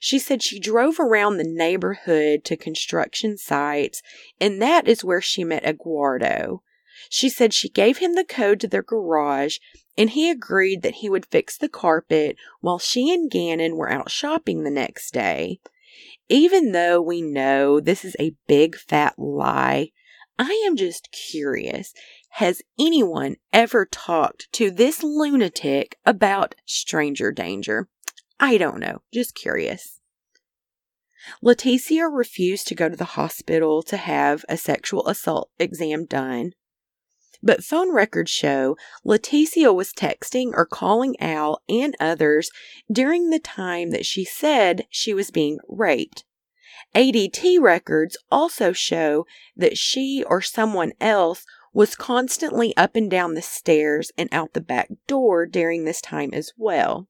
She 0.00 0.18
said 0.18 0.42
she 0.42 0.58
drove 0.58 0.98
around 0.98 1.36
the 1.36 1.44
neighborhood 1.44 2.44
to 2.44 2.56
construction 2.56 3.36
sites, 3.36 4.02
and 4.40 4.62
that 4.62 4.86
is 4.88 5.04
where 5.04 5.20
she 5.20 5.44
met 5.44 5.64
Eduardo. 5.64 6.62
She 7.08 7.28
said 7.28 7.52
she 7.52 7.68
gave 7.68 7.98
him 7.98 8.14
the 8.14 8.24
code 8.24 8.60
to 8.60 8.68
their 8.68 8.82
garage, 8.82 9.58
and 9.96 10.10
he 10.10 10.30
agreed 10.30 10.82
that 10.82 10.96
he 10.96 11.10
would 11.10 11.26
fix 11.26 11.56
the 11.56 11.68
carpet 11.68 12.36
while 12.60 12.78
she 12.78 13.12
and 13.12 13.30
Gannon 13.30 13.76
were 13.76 13.90
out 13.90 14.10
shopping 14.10 14.62
the 14.62 14.70
next 14.70 15.12
day. 15.12 15.60
Even 16.28 16.72
though 16.72 17.00
we 17.00 17.20
know 17.22 17.80
this 17.80 18.04
is 18.04 18.16
a 18.18 18.34
big 18.46 18.76
fat 18.76 19.14
lie, 19.18 19.90
I 20.38 20.62
am 20.66 20.76
just 20.76 21.10
curious. 21.12 21.92
Has 22.36 22.62
anyone 22.78 23.36
ever 23.52 23.84
talked 23.84 24.50
to 24.52 24.70
this 24.70 25.02
lunatic 25.02 25.98
about 26.06 26.54
stranger 26.64 27.30
danger? 27.30 27.88
I 28.40 28.56
don't 28.56 28.80
know. 28.80 29.02
Just 29.12 29.34
curious. 29.34 30.00
Letecia 31.44 32.08
refused 32.10 32.66
to 32.68 32.74
go 32.74 32.88
to 32.88 32.96
the 32.96 33.04
hospital 33.04 33.82
to 33.82 33.96
have 33.96 34.44
a 34.48 34.56
sexual 34.56 35.06
assault 35.06 35.50
exam 35.58 36.06
done. 36.06 36.52
But 37.42 37.64
phone 37.64 37.92
records 37.92 38.30
show 38.30 38.76
Letecia 39.04 39.74
was 39.74 39.92
texting 39.92 40.52
or 40.54 40.64
calling 40.64 41.16
Al 41.20 41.60
and 41.68 41.96
others 41.98 42.50
during 42.90 43.30
the 43.30 43.40
time 43.40 43.90
that 43.90 44.06
she 44.06 44.24
said 44.24 44.86
she 44.90 45.12
was 45.12 45.30
being 45.30 45.58
raped. 45.68 46.24
ADT 46.94 47.60
records 47.60 48.16
also 48.30 48.72
show 48.72 49.26
that 49.56 49.78
she 49.78 50.22
or 50.26 50.40
someone 50.40 50.92
else 51.00 51.44
was 51.72 51.96
constantly 51.96 52.76
up 52.76 52.94
and 52.94 53.10
down 53.10 53.34
the 53.34 53.42
stairs 53.42 54.12
and 54.18 54.28
out 54.30 54.52
the 54.52 54.60
back 54.60 54.88
door 55.06 55.46
during 55.46 55.84
this 55.84 56.00
time 56.00 56.34
as 56.34 56.52
well. 56.56 57.08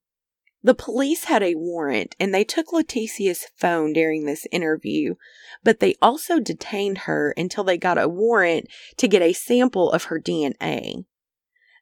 The 0.62 0.74
police 0.74 1.24
had 1.24 1.42
a 1.42 1.56
warrant 1.56 2.14
and 2.20 2.32
they 2.32 2.44
took 2.44 2.72
Letecia's 2.72 3.46
phone 3.56 3.92
during 3.92 4.24
this 4.24 4.46
interview, 4.52 5.16
but 5.64 5.80
they 5.80 5.96
also 6.00 6.38
detained 6.38 6.98
her 6.98 7.34
until 7.36 7.64
they 7.64 7.76
got 7.76 7.98
a 7.98 8.08
warrant 8.08 8.68
to 8.98 9.08
get 9.08 9.22
a 9.22 9.32
sample 9.32 9.90
of 9.90 10.04
her 10.04 10.20
DNA. 10.20 11.04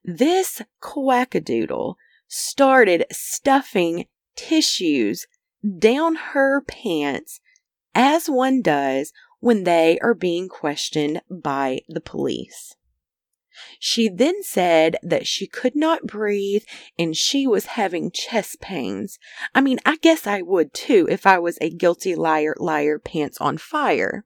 This 0.02 0.62
quackadoodle 0.82 1.96
started 2.26 3.04
stuffing 3.12 4.06
tissues 4.34 5.26
down 5.78 6.14
her 6.14 6.62
pants 6.62 7.40
as 7.94 8.30
one 8.30 8.62
does 8.62 9.12
when 9.40 9.64
they 9.64 9.98
are 10.00 10.14
being 10.14 10.48
questioned 10.48 11.20
by 11.30 11.80
the 11.88 12.00
police. 12.00 12.76
She 13.78 14.08
then 14.08 14.42
said 14.42 14.96
that 15.02 15.26
she 15.26 15.46
could 15.46 15.76
not 15.76 16.06
breathe 16.06 16.64
and 16.98 17.16
she 17.16 17.46
was 17.46 17.66
having 17.66 18.10
chest 18.10 18.60
pains. 18.60 19.18
I 19.54 19.60
mean, 19.60 19.78
I 19.84 19.96
guess 19.96 20.26
I 20.26 20.42
would 20.42 20.72
too 20.74 21.06
if 21.10 21.26
I 21.26 21.38
was 21.38 21.58
a 21.60 21.70
guilty 21.70 22.14
liar, 22.14 22.54
liar, 22.58 22.98
pants 22.98 23.38
on 23.40 23.58
fire. 23.58 24.24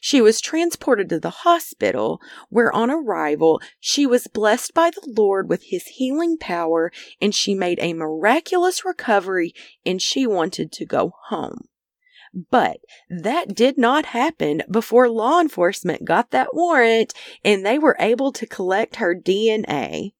She 0.00 0.20
was 0.20 0.40
transported 0.40 1.08
to 1.08 1.20
the 1.20 1.30
hospital, 1.30 2.20
where 2.48 2.72
on 2.72 2.90
arrival, 2.90 3.60
she 3.80 4.06
was 4.06 4.26
blessed 4.26 4.74
by 4.74 4.90
the 4.90 5.06
Lord 5.06 5.48
with 5.48 5.64
his 5.64 5.86
healing 5.86 6.36
power 6.38 6.92
and 7.20 7.34
she 7.34 7.54
made 7.54 7.78
a 7.80 7.94
miraculous 7.94 8.84
recovery 8.84 9.52
and 9.84 10.00
she 10.00 10.26
wanted 10.26 10.72
to 10.72 10.84
go 10.84 11.12
home. 11.28 11.68
But 12.50 12.80
that 13.08 13.54
did 13.54 13.78
not 13.78 14.06
happen 14.06 14.62
before 14.70 15.08
law 15.08 15.40
enforcement 15.40 16.04
got 16.04 16.32
that 16.32 16.54
warrant 16.54 17.14
and 17.42 17.64
they 17.64 17.78
were 17.78 17.96
able 17.98 18.30
to 18.32 18.46
collect 18.46 18.96
her 18.96 19.14
DNA. 19.14 20.12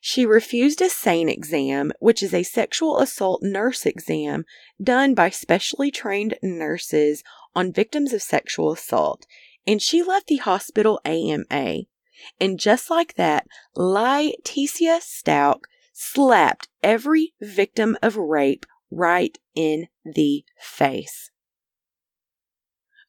She 0.00 0.26
refused 0.26 0.82
a 0.82 0.90
SANE 0.90 1.30
exam, 1.30 1.92
which 2.00 2.22
is 2.22 2.34
a 2.34 2.42
sexual 2.42 2.98
assault 2.98 3.42
nurse 3.42 3.86
exam 3.86 4.44
done 4.82 5.14
by 5.14 5.30
specially 5.30 5.90
trained 5.90 6.34
nurses 6.42 7.24
on 7.54 7.72
victims 7.72 8.12
of 8.12 8.22
sexual 8.22 8.72
assault, 8.72 9.26
and 9.66 9.80
she 9.80 10.02
left 10.02 10.26
the 10.26 10.36
hospital 10.36 11.00
AMA. 11.04 11.84
And 12.38 12.60
just 12.60 12.90
like 12.90 13.14
that, 13.14 13.46
Letecia 13.74 15.00
Stauch 15.00 15.62
slapped 15.94 16.68
every 16.82 17.32
victim 17.40 17.96
of 18.02 18.16
rape 18.16 18.66
right 18.90 19.36
in 19.54 19.88
the 20.04 20.44
face. 20.60 21.30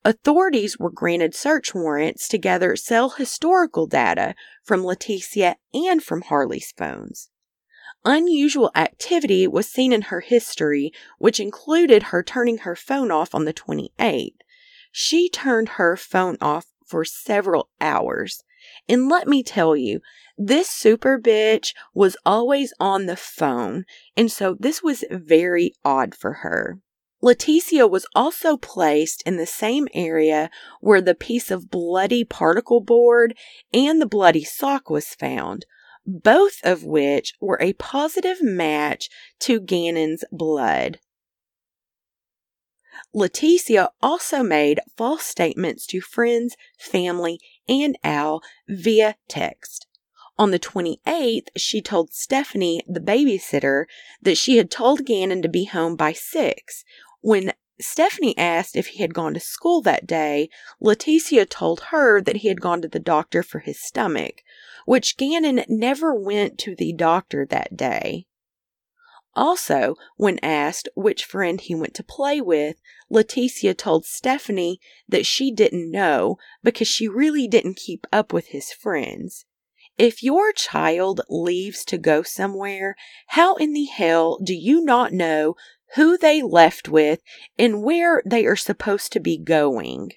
Authorities 0.06 0.80
were 0.80 0.90
granted 0.90 1.36
search 1.36 1.76
warrants 1.76 2.28
to 2.30 2.38
gather 2.38 2.76
cell 2.76 3.10
historical 3.12 3.86
data 3.86 4.34
from 4.64 4.84
Letecia 4.84 5.56
and 5.74 6.02
from 6.02 6.22
Harley's 6.22 6.74
phones. 6.78 7.30
Unusual 8.06 8.72
activity 8.76 9.46
was 9.46 9.68
seen 9.68 9.92
in 9.92 10.04
her 10.04 10.22
history, 10.22 10.94
which 11.18 11.40
included 11.40 12.04
her 12.04 12.24
turning 12.24 12.60
her 12.60 12.76
phone 12.76 13.12
off 13.12 13.36
on 13.36 13.44
the 13.44 13.54
28th. 13.54 14.36
She 14.92 15.30
turned 15.30 15.70
her 15.70 15.98
phone 15.98 16.38
off 16.40 16.68
for 16.86 17.04
several 17.04 17.70
hours. 17.82 18.44
And 18.88 19.10
let 19.10 19.28
me 19.28 19.44
tell 19.44 19.76
you, 19.76 20.00
this 20.38 20.70
super 20.70 21.20
bitch 21.20 21.74
was 21.94 22.16
always 22.26 22.74
on 22.80 23.06
the 23.06 23.18
phone, 23.18 23.84
and 24.16 24.32
so 24.32 24.56
this 24.58 24.82
was 24.82 25.04
very 25.12 25.74
odd 25.84 26.16
for 26.16 26.34
her. 26.34 26.80
Letecia 27.22 27.90
was 27.90 28.06
also 28.16 28.56
placed 28.56 29.22
in 29.24 29.36
the 29.36 29.46
same 29.46 29.88
area 29.94 30.50
where 30.80 31.02
the 31.02 31.16
piece 31.16 31.52
of 31.52 31.70
bloody 31.70 32.24
particle 32.24 32.80
board 32.80 33.36
and 33.74 34.02
the 34.02 34.08
bloody 34.08 34.44
sock 34.44 34.90
was 34.90 35.16
found, 35.16 35.66
both 36.06 36.60
of 36.64 36.84
which 36.86 37.34
were 37.42 37.58
a 37.62 37.74
positive 37.74 38.42
match 38.42 39.10
to 39.40 39.60
Gannon's 39.60 40.24
blood. 40.32 41.00
Letecia 43.14 43.90
also 44.02 44.44
made 44.44 44.80
false 44.96 45.24
statements 45.24 45.86
to 45.88 46.00
friends, 46.00 46.56
family, 46.78 47.40
and 47.68 47.98
Al 48.04 48.42
via 48.68 49.16
text. 49.28 49.88
On 50.38 50.52
the 50.52 50.60
28th, 50.60 51.48
she 51.58 51.82
told 51.82 52.14
Stephanie, 52.14 52.82
the 52.88 53.02
babysitter, 53.02 53.86
that 54.22 54.38
she 54.38 54.56
had 54.56 54.72
told 54.72 55.06
Gannon 55.06 55.42
to 55.42 55.50
be 55.50 55.66
home 55.66 55.98
by 55.98 56.14
6, 56.14 56.86
when 57.22 57.54
Stephanie 57.82 58.38
asked 58.38 58.76
if 58.76 58.88
he 58.88 59.02
had 59.02 59.14
gone 59.14 59.34
to 59.34 59.40
school 59.40 59.82
that 59.82 60.06
day, 60.06 60.50
Letecia 60.82 61.48
told 61.48 61.80
her 61.92 62.22
that 62.22 62.38
he 62.38 62.50
had 62.50 62.62
gone 62.62 62.82
to 62.82 62.90
the 62.90 63.00
doctor 63.00 63.42
for 63.42 63.60
his 63.60 63.82
stomach, 63.82 64.44
which 64.86 65.18
Gannon 65.18 65.64
never 65.70 66.14
went 66.14 66.58
to 66.60 66.76
the 66.76 66.92
doctor 66.94 67.46
that 67.46 67.78
day. 67.78 68.26
Also, 69.36 69.96
when 70.18 70.40
asked 70.44 70.90
which 70.96 71.24
friend 71.24 71.62
he 71.62 71.76
went 71.76 71.94
to 71.94 72.04
play 72.04 72.42
with, 72.42 72.82
Letecia 73.10 73.74
told 73.78 74.06
Stephanie 74.06 74.82
that 75.08 75.26
she 75.26 75.52
didn't 75.52 75.92
know 75.92 76.38
because 76.64 76.88
she 76.88 77.08
really 77.08 77.48
didn't 77.48 77.78
keep 77.78 78.06
up 78.12 78.34
with 78.34 78.48
his 78.48 78.74
friends. 78.74 79.46
If 79.98 80.24
your 80.24 80.52
child 80.52 81.22
leaves 81.30 81.86
to 81.86 81.98
go 81.98 82.24
somewhere, 82.24 82.96
how 83.28 83.56
in 83.56 83.74
the 83.74 83.86
hell 83.86 84.40
do 84.44 84.54
you 84.54 84.82
not 84.82 85.14
know 85.14 85.56
who 85.96 86.18
they 86.18 86.42
left 86.42 86.90
with, 86.90 87.22
and 87.58 87.84
where 87.84 88.22
they 88.26 88.46
are 88.46 88.56
supposed 88.56 89.12
to 89.14 89.20
be 89.20 89.38
going. 89.38 90.12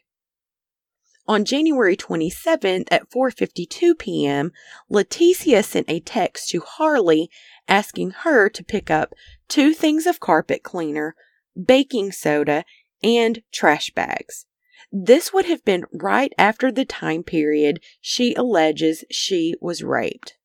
On 1.28 1.44
January 1.44 1.96
27th 1.96 2.88
at 2.90 3.08
4:52 3.10 3.98
p.m., 3.98 4.52
Letecia 4.90 5.64
sent 5.64 5.88
a 5.88 6.00
text 6.00 6.48
to 6.50 6.60
Harley 6.60 7.30
asking 7.68 8.10
her 8.22 8.48
to 8.48 8.64
pick 8.64 8.90
up 8.90 9.14
two 9.48 9.72
things 9.72 10.06
of 10.06 10.20
carpet 10.20 10.62
cleaner, 10.62 11.14
baking 11.64 12.10
soda, 12.10 12.64
and 13.02 13.42
trash 13.52 13.90
bags. 13.90 14.46
This 14.90 15.32
would 15.32 15.46
have 15.46 15.64
been 15.64 15.84
right 15.92 16.32
after 16.36 16.72
the 16.72 16.84
time 16.84 17.22
period 17.22 17.80
she 18.00 18.34
alleges 18.34 19.04
she 19.10 19.54
was 19.60 19.82
raped. 19.82 20.36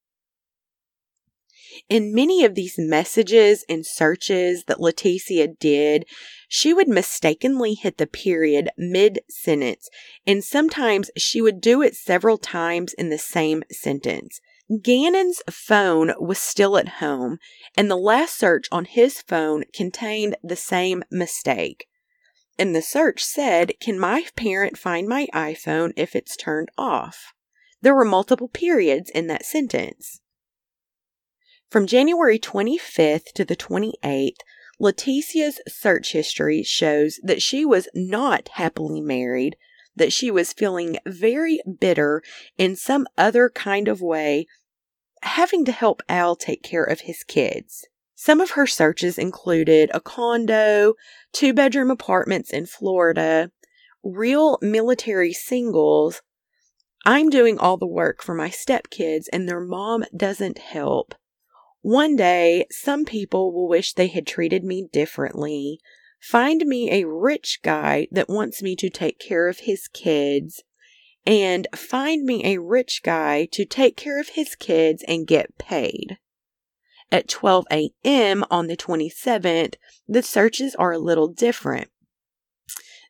In 1.89 2.13
many 2.13 2.43
of 2.43 2.55
these 2.55 2.75
messages 2.77 3.65
and 3.67 3.85
searches 3.85 4.65
that 4.65 4.79
Letecia 4.79 5.47
did, 5.59 6.05
she 6.47 6.73
would 6.73 6.87
mistakenly 6.87 7.73
hit 7.73 7.97
the 7.97 8.07
period 8.07 8.69
mid 8.77 9.19
sentence, 9.29 9.89
and 10.25 10.43
sometimes 10.43 11.11
she 11.17 11.41
would 11.41 11.61
do 11.61 11.81
it 11.81 11.95
several 11.95 12.37
times 12.37 12.93
in 12.93 13.09
the 13.09 13.17
same 13.17 13.63
sentence. 13.71 14.39
Gannon's 14.81 15.41
phone 15.49 16.13
was 16.19 16.39
still 16.39 16.77
at 16.77 16.99
home, 16.99 17.39
and 17.75 17.89
the 17.89 17.95
last 17.95 18.37
search 18.37 18.67
on 18.71 18.85
his 18.85 19.21
phone 19.21 19.63
contained 19.73 20.35
the 20.43 20.57
same 20.57 21.03
mistake. 21.09 21.87
And 22.59 22.75
the 22.75 22.81
search 22.81 23.23
said, 23.23 23.73
Can 23.79 23.99
my 23.99 24.25
parent 24.35 24.77
find 24.77 25.07
my 25.07 25.27
iPhone 25.33 25.93
if 25.95 26.15
it's 26.15 26.35
turned 26.35 26.69
off? 26.77 27.33
There 27.81 27.95
were 27.95 28.03
multiple 28.03 28.49
periods 28.49 29.09
in 29.11 29.27
that 29.27 29.45
sentence. 29.45 30.19
From 31.69 31.85
January 31.85 32.39
25th 32.39 33.33
to 33.33 33.43
the 33.43 33.55
28th, 33.55 34.37
Letecia's 34.79 35.59
search 35.67 36.13
history 36.13 36.63
shows 36.63 37.19
that 37.23 37.41
she 37.41 37.65
was 37.65 37.89
not 37.93 38.47
happily 38.53 39.01
married, 39.01 39.57
that 39.93 40.13
she 40.13 40.31
was 40.31 40.53
feeling 40.53 40.97
very 41.05 41.59
bitter 41.79 42.21
in 42.57 42.77
some 42.77 43.05
other 43.17 43.49
kind 43.49 43.89
of 43.89 43.99
way, 43.99 44.47
having 45.23 45.65
to 45.65 45.73
help 45.73 46.01
Al 46.07 46.37
take 46.37 46.63
care 46.63 46.85
of 46.85 47.01
his 47.01 47.25
kids. 47.25 47.85
Some 48.15 48.39
of 48.39 48.51
her 48.51 48.65
searches 48.65 49.17
included 49.17 49.91
a 49.93 49.99
condo, 49.99 50.93
two 51.33 51.53
bedroom 51.53 51.91
apartments 51.91 52.49
in 52.49 52.65
Florida, 52.65 53.51
real 54.03 54.57
military 54.61 55.33
singles. 55.33 56.21
I'm 57.05 57.29
doing 57.29 57.59
all 57.59 57.75
the 57.75 57.85
work 57.85 58.23
for 58.23 58.33
my 58.33 58.49
stepkids 58.49 59.25
and 59.33 59.49
their 59.49 59.59
mom 59.59 60.05
doesn't 60.15 60.59
help. 60.59 61.13
One 61.87 62.17
day, 62.17 62.65
some 62.69 63.05
people 63.05 63.53
will 63.53 63.69
wish 63.69 63.93
they 63.93 64.07
had 64.07 64.27
treated 64.27 64.61
me 64.61 64.89
differently. 64.91 65.79
Find 66.19 66.65
me 66.65 66.91
a 66.91 67.07
rich 67.07 67.61
guy 67.63 68.09
that 68.11 68.27
wants 68.27 68.61
me 68.61 68.75
to 68.75 68.89
take 68.89 69.19
care 69.19 69.47
of 69.47 69.59
his 69.59 69.87
kids. 69.87 70.63
And 71.25 71.65
find 71.73 72.25
me 72.25 72.43
a 72.43 72.59
rich 72.59 73.03
guy 73.03 73.45
to 73.53 73.63
take 73.63 73.95
care 73.95 74.19
of 74.19 74.31
his 74.35 74.53
kids 74.53 75.01
and 75.07 75.25
get 75.25 75.57
paid. 75.57 76.17
At 77.09 77.29
12 77.29 77.65
a.m. 77.71 78.43
on 78.51 78.67
the 78.67 78.75
27th, 78.75 79.75
the 80.09 80.21
searches 80.21 80.75
are 80.75 80.91
a 80.91 80.99
little 80.99 81.29
different. 81.29 81.89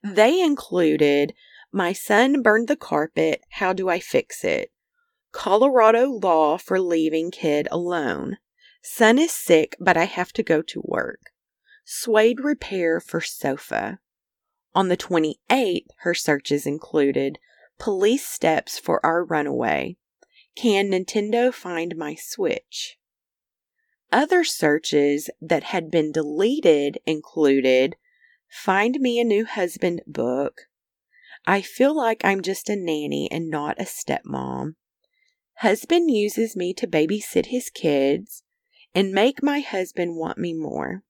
They 0.04 0.40
included 0.40 1.34
My 1.72 1.94
son 1.94 2.44
burned 2.44 2.68
the 2.68 2.76
carpet. 2.76 3.42
How 3.54 3.74
do 3.74 3.90
I 3.90 4.00
fix 4.00 4.44
it? 4.44 4.72
Colorado 5.32 6.12
law 6.12 6.60
for 6.60 6.80
leaving 6.80 7.32
kid 7.32 7.68
alone. 7.72 8.38
Son 8.90 9.20
is 9.20 9.34
sick, 9.34 9.76
but 9.82 9.98
I 9.98 10.06
have 10.06 10.32
to 10.32 10.42
go 10.42 10.62
to 10.62 10.82
work. 10.84 11.32
Suede 11.84 12.40
repair 12.40 13.02
for 13.02 13.20
sofa. 13.20 14.00
On 14.74 14.88
the 14.88 14.96
28th, 14.96 15.88
her 15.98 16.14
searches 16.14 16.66
included 16.66 17.38
police 17.78 18.26
steps 18.26 18.80
for 18.80 19.06
our 19.06 19.26
runaway. 19.26 19.98
Can 20.56 20.90
Nintendo 20.92 21.54
find 21.54 21.98
my 21.98 22.16
Switch? 22.16 22.98
Other 24.12 24.46
searches 24.46 25.30
that 25.42 25.64
had 25.64 25.92
been 25.92 26.14
deleted 26.14 26.98
included 27.06 27.98
Find 28.48 29.02
Me 29.02 29.20
a 29.20 29.26
New 29.26 29.46
Husband 29.46 30.02
book. 30.08 30.62
I 31.46 31.62
feel 31.62 31.96
like 31.96 32.22
I'm 32.24 32.42
just 32.42 32.70
a 32.70 32.76
nanny 32.78 33.30
and 33.30 33.50
not 33.50 33.80
a 33.82 33.84
stepmom. 33.84 34.76
Husband 35.58 36.10
uses 36.10 36.56
me 36.56 36.74
to 36.76 36.88
babysit 36.88 37.48
his 37.48 37.70
kids 37.70 38.44
and 38.94 39.12
make 39.12 39.44
my 39.44 39.60
husband 39.60 40.16
want 40.16 40.38
me 40.38 40.54
more. 40.54 41.04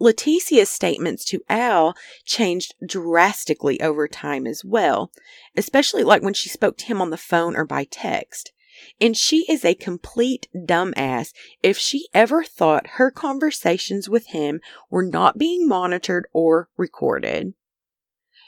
Letecia's 0.00 0.70
statements 0.70 1.24
to 1.26 1.42
Al 1.48 1.94
changed 2.24 2.74
drastically 2.86 3.80
over 3.80 4.06
time 4.06 4.46
as 4.46 4.64
well, 4.64 5.10
especially 5.56 6.04
like 6.04 6.22
when 6.22 6.34
she 6.34 6.48
spoke 6.48 6.76
to 6.78 6.86
him 6.86 7.00
on 7.00 7.10
the 7.10 7.16
phone 7.16 7.56
or 7.56 7.64
by 7.64 7.84
text. 7.84 8.52
And 9.00 9.16
she 9.16 9.44
is 9.50 9.64
a 9.64 9.74
complete 9.74 10.46
dumbass 10.54 11.32
if 11.64 11.76
she 11.76 12.08
ever 12.14 12.44
thought 12.44 12.86
her 12.94 13.10
conversations 13.10 14.08
with 14.08 14.28
him 14.28 14.60
were 14.88 15.02
not 15.02 15.36
being 15.36 15.66
monitored 15.66 16.28
or 16.32 16.68
recorded. 16.76 17.54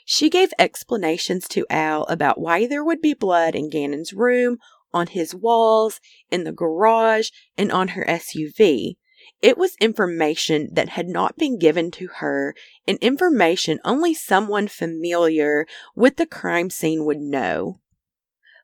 She 0.04 0.30
gave 0.30 0.52
explanations 0.58 1.48
to 1.48 1.66
Al 1.68 2.04
about 2.04 2.40
why 2.40 2.66
there 2.66 2.84
would 2.84 3.00
be 3.00 3.14
blood 3.14 3.54
in 3.54 3.70
Gannon's 3.70 4.12
room, 4.12 4.58
on 4.92 5.08
his 5.08 5.34
walls, 5.34 6.00
in 6.30 6.44
the 6.44 6.52
garage, 6.52 7.30
and 7.56 7.70
on 7.70 7.88
her 7.88 8.04
SUV. 8.04 8.96
It 9.42 9.56
was 9.56 9.76
information 9.80 10.68
that 10.72 10.90
had 10.90 11.08
not 11.08 11.36
been 11.36 11.58
given 11.58 11.90
to 11.92 12.08
her 12.18 12.54
and 12.86 12.98
information 12.98 13.80
only 13.84 14.14
someone 14.14 14.68
familiar 14.68 15.66
with 15.94 16.16
the 16.16 16.26
crime 16.26 16.70
scene 16.70 17.04
would 17.04 17.20
know. 17.20 17.80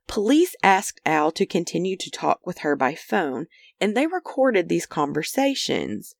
Police 0.06 0.54
asked 0.62 1.00
Al 1.04 1.30
to 1.32 1.46
continue 1.46 1.96
to 1.96 2.10
talk 2.10 2.46
with 2.46 2.58
her 2.58 2.76
by 2.76 2.94
phone, 2.94 3.46
and 3.80 3.96
they 3.96 4.06
recorded 4.06 4.68
these 4.68 4.86
conversations. 4.86 6.14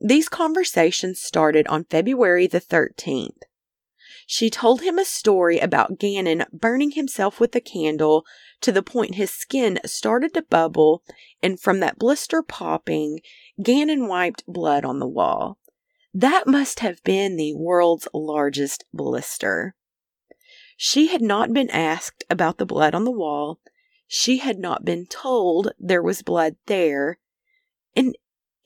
These 0.00 0.28
conversations 0.28 1.20
started 1.20 1.66
on 1.66 1.84
February 1.84 2.46
the 2.46 2.60
13th. 2.60 3.42
She 4.30 4.50
told 4.50 4.82
him 4.82 4.98
a 4.98 5.06
story 5.06 5.58
about 5.58 5.98
Gannon 5.98 6.44
burning 6.52 6.90
himself 6.90 7.40
with 7.40 7.56
a 7.56 7.62
candle 7.62 8.26
to 8.60 8.70
the 8.70 8.82
point 8.82 9.14
his 9.14 9.30
skin 9.30 9.80
started 9.86 10.34
to 10.34 10.42
bubble, 10.42 11.02
and 11.42 11.58
from 11.58 11.80
that 11.80 11.98
blister 11.98 12.42
popping, 12.42 13.20
Gannon 13.62 14.06
wiped 14.06 14.44
blood 14.46 14.84
on 14.84 14.98
the 14.98 15.08
wall. 15.08 15.56
That 16.12 16.46
must 16.46 16.80
have 16.80 17.02
been 17.04 17.36
the 17.36 17.54
world's 17.54 18.06
largest 18.12 18.84
blister. 18.92 19.74
She 20.76 21.06
had 21.06 21.22
not 21.22 21.54
been 21.54 21.70
asked 21.70 22.22
about 22.28 22.58
the 22.58 22.66
blood 22.66 22.94
on 22.94 23.04
the 23.04 23.10
wall. 23.10 23.60
She 24.06 24.38
had 24.38 24.58
not 24.58 24.84
been 24.84 25.06
told 25.06 25.72
there 25.78 26.02
was 26.02 26.20
blood 26.20 26.56
there. 26.66 27.18
And 27.96 28.14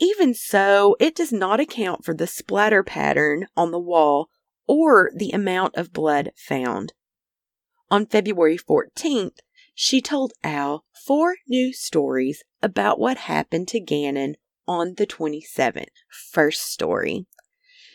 even 0.00 0.34
so, 0.34 0.96
it 0.98 1.14
does 1.14 1.32
not 1.32 1.60
account 1.60 2.04
for 2.04 2.14
the 2.14 2.26
splatter 2.26 2.82
pattern 2.82 3.46
on 3.56 3.70
the 3.70 3.78
wall 3.78 4.28
or 4.66 5.10
the 5.14 5.30
amount 5.30 5.76
of 5.76 5.92
blood 5.92 6.30
found. 6.36 6.92
On 7.90 8.06
February 8.06 8.58
14th, 8.58 9.38
she 9.74 10.00
told 10.00 10.32
Al 10.42 10.84
four 10.92 11.36
new 11.48 11.72
stories 11.72 12.44
about 12.62 12.98
what 12.98 13.16
happened 13.18 13.68
to 13.68 13.80
Gannon 13.80 14.36
on 14.66 14.94
the 14.96 15.06
27th. 15.06 15.86
First 16.30 16.62
story. 16.70 17.26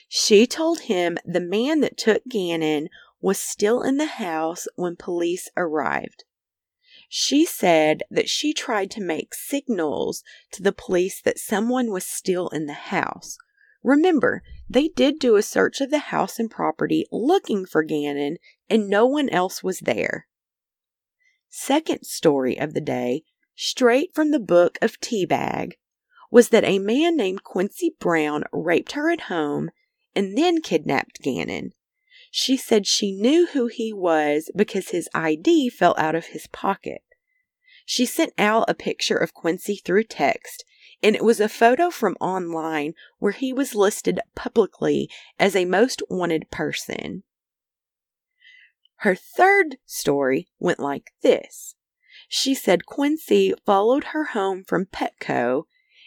She 0.10 0.48
told 0.48 0.82
him 0.82 1.18
the 1.26 1.40
man 1.40 1.82
that 1.82 1.98
took 1.98 2.24
Gannon 2.28 2.90
was 3.22 3.40
still 3.40 3.82
in 3.82 3.98
the 3.98 4.06
house 4.06 4.68
when 4.76 4.96
police 4.96 5.50
arrived. 5.58 6.24
She 7.10 7.46
said 7.46 8.04
that 8.10 8.30
she 8.30 8.54
tried 8.54 8.92
to 8.92 9.02
make 9.02 9.34
signals 9.34 10.24
to 10.52 10.62
the 10.62 10.74
police 10.74 11.22
that 11.22 11.40
someone 11.40 11.92
was 11.92 12.06
still 12.06 12.50
in 12.50 12.66
the 12.66 12.74
house. 12.74 13.38
Remember, 13.84 14.44
they 14.70 14.90
did 14.90 15.20
do 15.20 15.36
a 15.36 15.42
search 15.42 15.82
of 15.82 15.92
the 15.92 16.00
house 16.00 16.40
and 16.40 16.52
property 16.52 17.06
looking 17.12 17.66
for 17.66 17.84
Gannon, 17.84 18.38
and 18.70 18.90
no 18.90 19.06
one 19.06 19.30
else 19.30 19.64
was 19.64 19.80
there. 19.80 20.28
Second 21.50 22.04
story 22.04 22.60
of 22.60 22.74
the 22.74 22.82
day, 22.82 23.24
straight 23.56 24.14
from 24.14 24.32
the 24.32 24.40
book 24.40 24.78
of 24.82 25.00
Teabag, 25.00 25.74
was 26.30 26.50
that 26.50 26.66
a 26.66 26.80
man 26.80 27.16
named 27.16 27.44
Quincy 27.44 27.96
Brown 28.00 28.44
raped 28.52 28.94
her 28.94 29.10
at 29.10 29.22
home 29.22 29.70
and 30.16 30.38
then 30.38 30.62
kidnapped 30.62 31.22
Gannon. 31.22 31.72
She 32.32 32.58
said 32.58 32.86
she 32.86 33.12
knew 33.12 33.48
who 33.48 33.68
he 33.68 33.94
was 33.94 34.52
because 34.56 34.90
his 34.90 35.10
ID 35.14 35.70
fell 35.70 35.96
out 35.98 36.16
of 36.16 36.28
his 36.28 36.48
pocket. 36.48 37.02
She 37.86 38.06
sent 38.06 38.34
Al 38.38 38.66
a 38.68 38.74
picture 38.74 39.16
of 39.16 39.34
Quincy 39.34 39.78
through 39.78 40.04
text, 40.04 40.66
and 41.04 41.16
it 41.16 41.24
was 41.24 41.40
a 41.40 41.50
photo 41.50 41.90
from 41.90 42.18
online 42.20 42.94
where 43.20 43.32
he 43.32 43.54
was 43.54 43.76
listed 43.76 44.20
publicly 44.36 45.10
as 45.40 45.56
a 45.56 45.66
most 45.66 46.02
wanted 46.10 46.50
person. 46.50 47.24
Her 49.02 49.16
third 49.16 49.78
story 49.86 50.48
went 50.60 50.80
like 50.80 51.12
this. 51.22 51.76
She 52.28 52.56
said 52.56 52.86
Quincy 52.86 53.54
followed 53.66 54.06
her 54.06 54.26
home 54.26 54.64
from 54.64 54.86
Petco, 54.86 55.64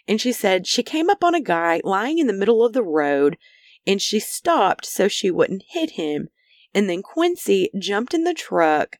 and 0.09 0.21
she 0.21 0.33
said 0.33 0.66
she 0.66 0.83
came 0.83 1.09
up 1.09 1.23
on 1.23 1.35
a 1.35 1.40
guy 1.40 1.81
lying 1.85 2.19
in 2.19 2.27
the 2.27 2.33
middle 2.33 2.64
of 2.64 2.73
the 2.73 2.83
road 2.83 3.38
and 3.87 4.01
she 4.01 4.21
stopped 4.21 4.87
so 4.87 5.09
she 5.09 5.31
wouldn't 5.31 5.64
hit 5.69 5.93
him. 5.93 6.29
And 6.75 6.88
then 6.88 7.03
Quincy 7.03 7.71
jumped 7.79 8.14
in 8.14 8.25
the 8.25 8.35
truck 8.35 8.99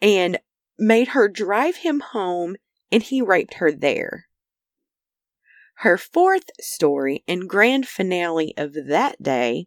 and 0.00 0.38
made 0.78 1.08
her 1.08 1.28
drive 1.28 1.76
him 1.76 2.00
home, 2.00 2.56
and 2.92 3.02
he 3.02 3.20
raped 3.20 3.54
her 3.54 3.72
there. 3.72 4.28
Her 5.80 5.96
fourth 5.96 6.50
story 6.60 7.24
and 7.26 7.48
grand 7.48 7.88
finale 7.88 8.52
of 8.58 8.74
that 8.88 9.22
day, 9.22 9.66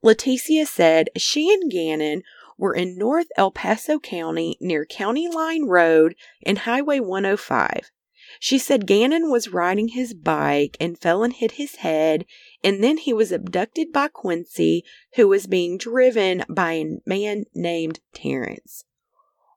Letecia 0.00 0.64
said 0.64 1.10
she 1.16 1.52
and 1.52 1.68
Gannon 1.68 2.22
were 2.56 2.72
in 2.72 2.96
North 2.96 3.26
El 3.36 3.50
Paso 3.50 3.98
County 3.98 4.56
near 4.60 4.86
County 4.86 5.28
Line 5.28 5.64
Road 5.64 6.14
and 6.46 6.58
Highway 6.58 7.00
105. 7.00 7.90
She 8.38 8.58
said 8.58 8.86
Gannon 8.86 9.28
was 9.28 9.48
riding 9.48 9.88
his 9.88 10.14
bike 10.14 10.76
and 10.78 10.96
fell 10.96 11.24
and 11.24 11.32
hit 11.32 11.52
his 11.52 11.76
head, 11.76 12.26
and 12.62 12.80
then 12.80 12.98
he 12.98 13.12
was 13.12 13.32
abducted 13.32 13.92
by 13.92 14.06
Quincy, 14.06 14.84
who 15.16 15.26
was 15.26 15.48
being 15.48 15.76
driven 15.76 16.44
by 16.48 16.74
a 16.74 16.98
man 17.04 17.46
named 17.56 17.98
Terrence. 18.14 18.84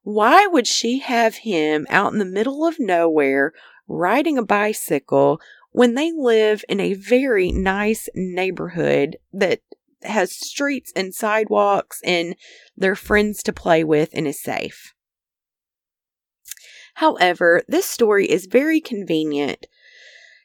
Why 0.02 0.48
would 0.48 0.66
she 0.66 1.00
have 1.00 1.36
him 1.36 1.86
out 1.92 2.14
in 2.14 2.18
the 2.18 2.26
middle 2.26 2.66
of 2.66 2.80
nowhere 2.80 3.54
riding 3.88 4.40
a 4.40 4.44
bicycle 4.44 5.40
when 5.74 5.96
they 5.96 6.12
live 6.12 6.64
in 6.70 6.80
a 6.80 6.94
very 6.94 7.52
nice 7.52 8.08
neighborhood 8.16 9.18
that 9.32 9.60
has 10.04 10.36
streets 10.36 10.92
and 10.96 11.14
sidewalks 11.14 12.00
and 12.04 12.36
their 12.76 12.96
friends 12.96 13.44
to 13.44 13.54
play 13.54 13.84
with 13.84 14.10
and 14.14 14.28
is 14.28 14.42
safe? 14.42 14.94
However, 16.96 17.64
this 17.68 17.86
story 17.86 18.30
is 18.30 18.46
very 18.46 18.80
convenient 18.80 19.68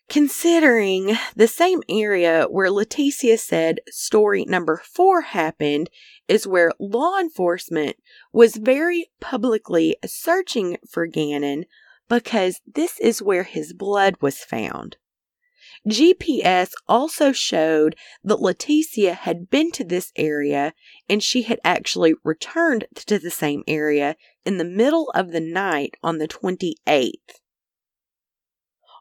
considering 0.09 1.17
the 1.37 1.49
same 1.49 1.83
area 1.89 2.47
where 2.49 2.71
Letecia 2.71 3.39
said 3.39 3.81
story 3.89 4.45
number 4.47 4.81
four 4.83 5.21
happened 5.21 5.91
is 6.27 6.47
where 6.47 6.73
law 6.79 7.19
enforcement 7.19 7.97
was 8.33 8.57
very 8.57 9.11
publicly 9.21 9.97
searching 10.07 10.79
for 10.89 11.07
Gannon 11.07 11.67
because 12.09 12.61
this 12.67 12.99
is 13.01 13.21
where 13.21 13.43
his 13.43 13.75
blood 13.75 14.15
was 14.21 14.39
found. 14.39 14.97
GPS 15.89 16.71
also 16.87 17.33
showed 17.33 17.97
that 18.23 18.41
Letecia 18.41 19.15
had 19.15 19.49
been 19.49 19.71
to 19.73 19.85
this 19.85 20.13
area 20.17 20.75
and 21.09 21.23
she 21.23 21.43
had 21.43 21.59
actually 21.65 22.15
returned 22.25 22.87
to 22.95 23.19
the 23.19 23.31
same 23.31 23.65
area 23.67 24.17
in 24.45 24.59
the 24.59 24.65
middle 24.65 25.11
of 25.15 25.33
the 25.33 25.41
night 25.41 25.95
on 26.03 26.19
the 26.19 26.29
28th. 26.29 27.13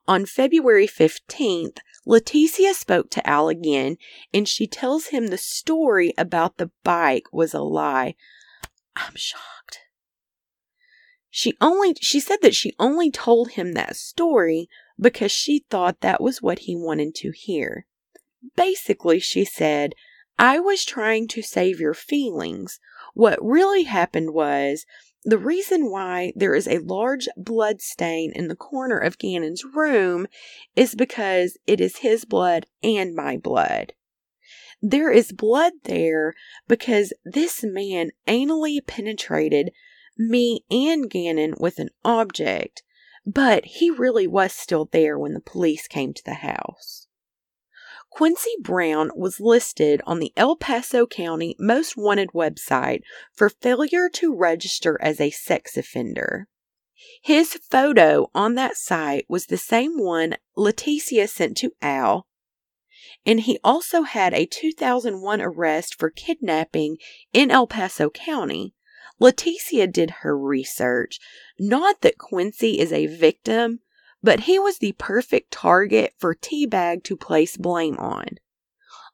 On 0.07 0.25
February 0.25 0.87
15th, 0.87 1.79
Letecia 2.07 2.73
spoke 2.73 3.09
to 3.09 3.29
Al 3.29 3.49
again 3.49 3.97
and 4.33 4.47
she 4.47 4.65
tells 4.65 5.07
him 5.07 5.27
the 5.27 5.37
story 5.37 6.13
about 6.17 6.57
the 6.57 6.71
bike 6.83 7.25
was 7.33 7.53
a 7.53 7.59
lie. 7.59 8.15
I'm 8.95 9.15
shocked. 9.15 9.79
She 11.29 11.53
only 11.59 11.95
she 12.01 12.19
said 12.19 12.37
that 12.41 12.55
she 12.55 12.73
only 12.79 13.11
told 13.11 13.51
him 13.51 13.73
that 13.73 13.97
story 13.97 14.69
because 14.99 15.31
she 15.31 15.65
thought 15.69 16.01
that 16.01 16.21
was 16.21 16.41
what 16.41 16.59
he 16.59 16.75
wanted 16.75 17.15
to 17.15 17.31
hear. 17.31 17.85
Basically, 18.55 19.19
she 19.19 19.45
said, 19.45 19.93
I 20.39 20.59
was 20.59 20.85
trying 20.85 21.27
to 21.29 21.41
save 21.41 21.79
your 21.79 21.93
feelings. 21.93 22.79
What 23.13 23.43
really 23.43 23.83
happened 23.83 24.33
was 24.33 24.85
the 25.23 25.37
reason 25.37 25.89
why 25.89 26.31
there 26.35 26.55
is 26.55 26.67
a 26.67 26.77
large 26.77 27.27
blood 27.35 27.81
stain 27.81 28.31
in 28.35 28.47
the 28.47 28.55
corner 28.55 28.97
of 28.97 29.17
Gannon's 29.17 29.65
room 29.65 30.27
is 30.75 30.95
because 30.95 31.57
it 31.65 31.81
is 31.81 31.97
his 31.97 32.23
blood 32.23 32.67
and 32.83 33.15
my 33.15 33.37
blood. 33.37 33.93
There 34.81 35.11
is 35.11 35.31
blood 35.31 35.73
there 35.83 36.35
because 36.67 37.11
this 37.25 37.63
man 37.63 38.11
anally 38.27 38.79
penetrated 38.85 39.71
me 40.17 40.63
and 40.69 41.09
Gannon 41.09 41.55
with 41.59 41.79
an 41.79 41.89
object, 42.05 42.83
but 43.27 43.65
he 43.65 43.89
really 43.89 44.25
was 44.25 44.53
still 44.53 44.87
there 44.93 45.19
when 45.19 45.33
the 45.33 45.41
police 45.41 45.85
came 45.85 46.13
to 46.13 46.23
the 46.23 46.35
house. 46.35 47.07
Quincy 48.09 48.53
Brown 48.61 49.11
was 49.17 49.41
listed 49.41 50.01
on 50.07 50.19
the 50.19 50.31
El 50.37 50.55
Paso 50.55 51.05
County 51.05 51.53
Most 51.59 51.97
Wanted 51.97 52.29
website 52.31 53.01
for 53.33 53.49
failure 53.49 54.07
to 54.13 54.33
register 54.33 54.97
as 55.01 55.19
a 55.19 55.29
sex 55.29 55.75
offender. 55.75 56.47
His 57.21 57.59
photo 57.69 58.31
on 58.33 58.55
that 58.55 58.77
site 58.77 59.25
was 59.27 59.47
the 59.47 59.57
same 59.57 59.99
one 59.99 60.37
Letecia 60.55 61.27
sent 61.27 61.57
to 61.57 61.73
Al, 61.81 62.27
and 63.25 63.41
he 63.41 63.59
also 63.61 64.03
had 64.03 64.33
a 64.33 64.45
2001 64.45 65.41
arrest 65.41 65.99
for 65.99 66.09
kidnapping 66.09 66.95
in 67.33 67.51
El 67.51 67.67
Paso 67.67 68.09
County. 68.09 68.73
Letecia 69.19 69.91
did 69.91 70.11
her 70.21 70.37
research. 70.37 71.19
Not 71.59 72.01
that 72.01 72.17
Quincy 72.17 72.79
is 72.79 72.93
a 72.93 73.07
victim, 73.07 73.79
but 74.21 74.41
he 74.41 74.59
was 74.59 74.77
the 74.77 74.93
perfect 74.93 75.51
target 75.51 76.13
for 76.17 76.35
Teabag 76.35 77.03
to 77.03 77.17
place 77.17 77.57
blame 77.57 77.97
on. 77.97 78.37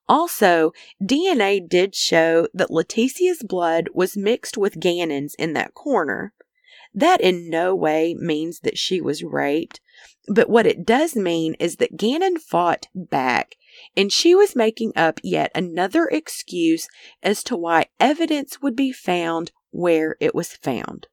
Also, 0.07 0.73
DNA 1.01 1.67
did 1.67 1.95
show 1.95 2.47
that 2.53 2.69
Letecia's 2.69 3.43
blood 3.43 3.87
was 3.93 4.17
mixed 4.17 4.57
with 4.57 4.79
Gannon's 4.79 5.35
in 5.35 5.53
that 5.53 5.73
corner. 5.73 6.33
That 6.93 7.21
in 7.21 7.49
no 7.49 7.73
way 7.73 8.13
means 8.13 8.59
that 8.59 8.77
she 8.77 9.01
was 9.01 9.23
raped, 9.23 9.79
but 10.27 10.49
what 10.49 10.67
it 10.67 10.85
does 10.85 11.15
mean 11.15 11.55
is 11.55 11.77
that 11.77 11.97
Gannon 11.97 12.37
fought 12.37 12.87
back 12.93 13.55
and 13.97 14.11
she 14.11 14.35
was 14.35 14.55
making 14.55 14.93
up 14.95 15.19
yet 15.23 15.51
another 15.55 16.05
excuse 16.05 16.87
as 17.23 17.43
to 17.45 17.57
why 17.57 17.87
evidence 17.99 18.61
would 18.61 18.75
be 18.75 18.91
found 18.91 19.51
where 19.73 20.15
it 20.19 20.33
was 20.33 20.53
found. 20.53 21.07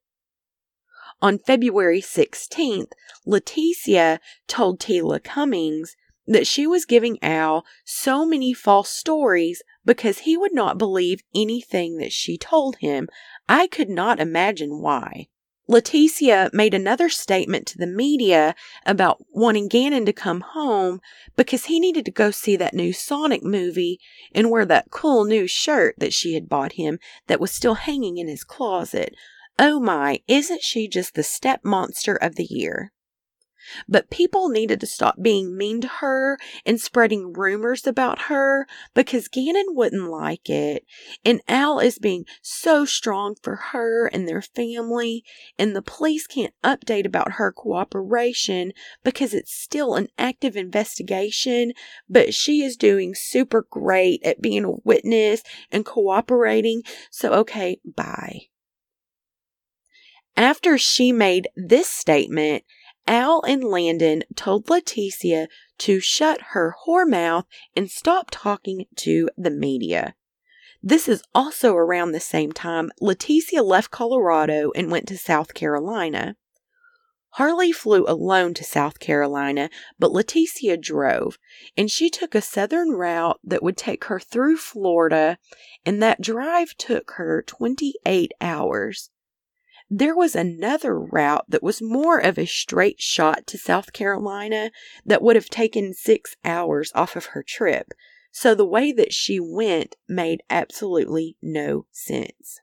On 1.23 1.38
February 1.38 2.01
16th, 2.01 2.92
Letecia 3.27 4.20
told 4.46 4.81
Tila 4.81 5.23
Cummings 5.23 5.96
that 6.27 6.46
she 6.46 6.66
was 6.66 6.85
giving 6.85 7.18
Al 7.23 7.64
so 7.85 8.25
many 8.25 8.55
false 8.55 8.90
stories 8.90 9.62
because 9.85 10.20
he 10.20 10.37
would 10.37 10.55
not 10.55 10.79
believe 10.79 11.23
anything 11.35 11.96
that 11.96 12.12
she 12.12 12.38
told 12.38 12.77
him. 12.77 13.09
I 13.49 13.66
could 13.66 13.90
not 13.90 14.20
imagine 14.20 14.81
why. 14.81 15.29
Letecia 15.70 16.50
made 16.52 16.74
another 16.74 17.09
statement 17.09 17.64
to 17.64 17.78
the 17.78 17.87
media 17.87 18.56
about 18.85 19.24
wanting 19.30 19.68
Gannon 19.68 20.04
to 20.04 20.12
come 20.12 20.40
home 20.40 21.00
because 21.37 21.66
he 21.66 21.78
needed 21.78 22.04
to 22.06 22.11
go 22.11 22.33
see 22.33 22.56
that 22.56 22.74
new 22.74 22.92
Sonic 22.92 23.44
movie 23.44 24.00
and 24.35 24.50
wear 24.50 24.66
that 24.66 24.90
cool 24.90 25.24
new 25.24 25.46
shirt 25.46 25.94
that 25.98 26.12
she 26.12 26.35
had 26.35 26.48
bought 26.48 26.72
him 26.72 26.98
that 27.28 27.38
was 27.38 27.52
still 27.52 27.74
hanging 27.74 28.18
in 28.18 28.26
his 28.26 28.42
closet. 28.42 29.14
Oh 29.61 29.78
my, 29.78 30.20
isn't 30.26 30.62
she 30.62 30.88
just 30.88 31.14
the 31.14 31.22
step 31.22 31.61
monster 31.62 32.16
of 32.16 32.35
the 32.35 32.48
year? 32.50 32.90
But 33.88 34.11
people 34.11 34.48
needed 34.48 34.80
to 34.80 34.87
stop 34.87 35.16
being 35.20 35.56
mean 35.56 35.80
to 35.83 35.88
her 35.88 36.38
and 36.64 36.80
spreading 36.80 37.33
rumors 37.33 37.87
about 37.87 38.22
her 38.22 38.66
because 38.94 39.28
Gannon 39.28 39.66
wouldn't 39.68 40.11
like 40.11 40.48
it. 40.48 40.85
And 41.24 41.40
Al 41.48 41.78
is 41.78 41.98
being 41.98 42.24
so 42.42 42.85
strong 42.85 43.37
for 43.42 43.56
her 43.56 44.06
and 44.06 44.28
their 44.28 44.42
family. 44.42 45.24
And 45.59 45.74
the 45.74 45.83
police 45.83 46.26
can't 46.26 46.54
update 46.64 47.06
about 47.06 47.33
her 47.33 47.52
cooperation 47.52 48.72
because 49.04 49.35
it's 49.35 49.52
still 49.52 49.94
an 49.94 50.09
active 50.18 50.56
investigation. 50.56 51.72
But 52.09 52.35
she 52.35 52.62
is 52.62 52.76
doing 52.76 53.14
super 53.14 53.66
great 53.70 54.22
at 54.24 54.40
being 54.40 54.64
a 54.64 54.74
witness 54.85 55.42
and 55.70 55.85
cooperating. 55.85 56.83
So, 57.11 57.33
okay, 57.33 57.78
bye. 57.85 58.42
After 60.37 60.78
she 60.78 61.12
made 61.12 61.48
this 61.56 61.88
statement, 61.88 62.64
Al 63.07 63.43
and 63.43 63.65
Landen 63.65 64.23
told 64.37 64.67
Letecia 64.67 65.49
to 65.79 66.01
shut 66.01 66.41
her 66.53 66.75
whore 66.87 67.09
mouth 67.09 67.47
and 67.75 67.91
stop 67.91 68.29
talking 68.31 68.87
to 68.97 69.29
the 69.37 69.51
media. 69.51 70.15
This 70.83 71.09
is 71.09 71.23
also 71.35 71.75
around 71.75 72.13
the 72.13 72.21
same 72.21 72.53
time 72.53 72.91
Letecia 73.01 73.63
left 73.63 73.91
Colorado 73.91 74.71
and 74.75 74.91
went 74.91 75.07
to 75.09 75.19
South 75.19 75.55
Carolina. 75.55 76.37
Harley 77.35 77.71
flew 77.71 78.05
alone 78.09 78.55
to 78.55 78.65
South 78.65 78.99
Carolina, 78.99 79.71
but 79.99 80.11
Letecia 80.11 80.77
drove, 80.77 81.39
and 81.77 81.91
she 81.91 82.11
took 82.11 82.35
a 82.35 82.41
southern 82.41 82.91
route 82.91 83.39
that 83.45 83.63
would 83.63 83.77
take 83.77 84.05
her 84.07 84.19
through 84.19 84.57
Florida, 84.57 85.39
and 85.87 86.03
that 86.03 86.21
drive 86.21 86.77
took 86.77 87.13
her 87.13 87.43
28 87.43 88.33
hours. 88.41 89.11
There 89.92 90.14
was 90.14 90.37
another 90.37 90.96
route 90.96 91.46
that 91.48 91.64
was 91.64 91.83
more 91.83 92.18
of 92.18 92.38
a 92.38 92.46
straight 92.46 93.00
shot 93.00 93.44
to 93.48 93.59
South 93.59 93.92
Carolina 93.92 94.70
that 95.05 95.20
would 95.20 95.35
have 95.35 95.50
taken 95.50 95.94
six 95.94 96.37
hours 96.44 96.92
off 96.94 97.16
of 97.16 97.26
her 97.26 97.42
trip. 97.42 97.88
So 98.31 98.55
the 98.55 98.64
way 98.64 98.92
that 98.92 99.12
she 99.12 99.40
went 99.40 99.96
made 100.09 100.44
absolutely 100.48 101.37
no 101.42 101.87
sense. 101.90 102.61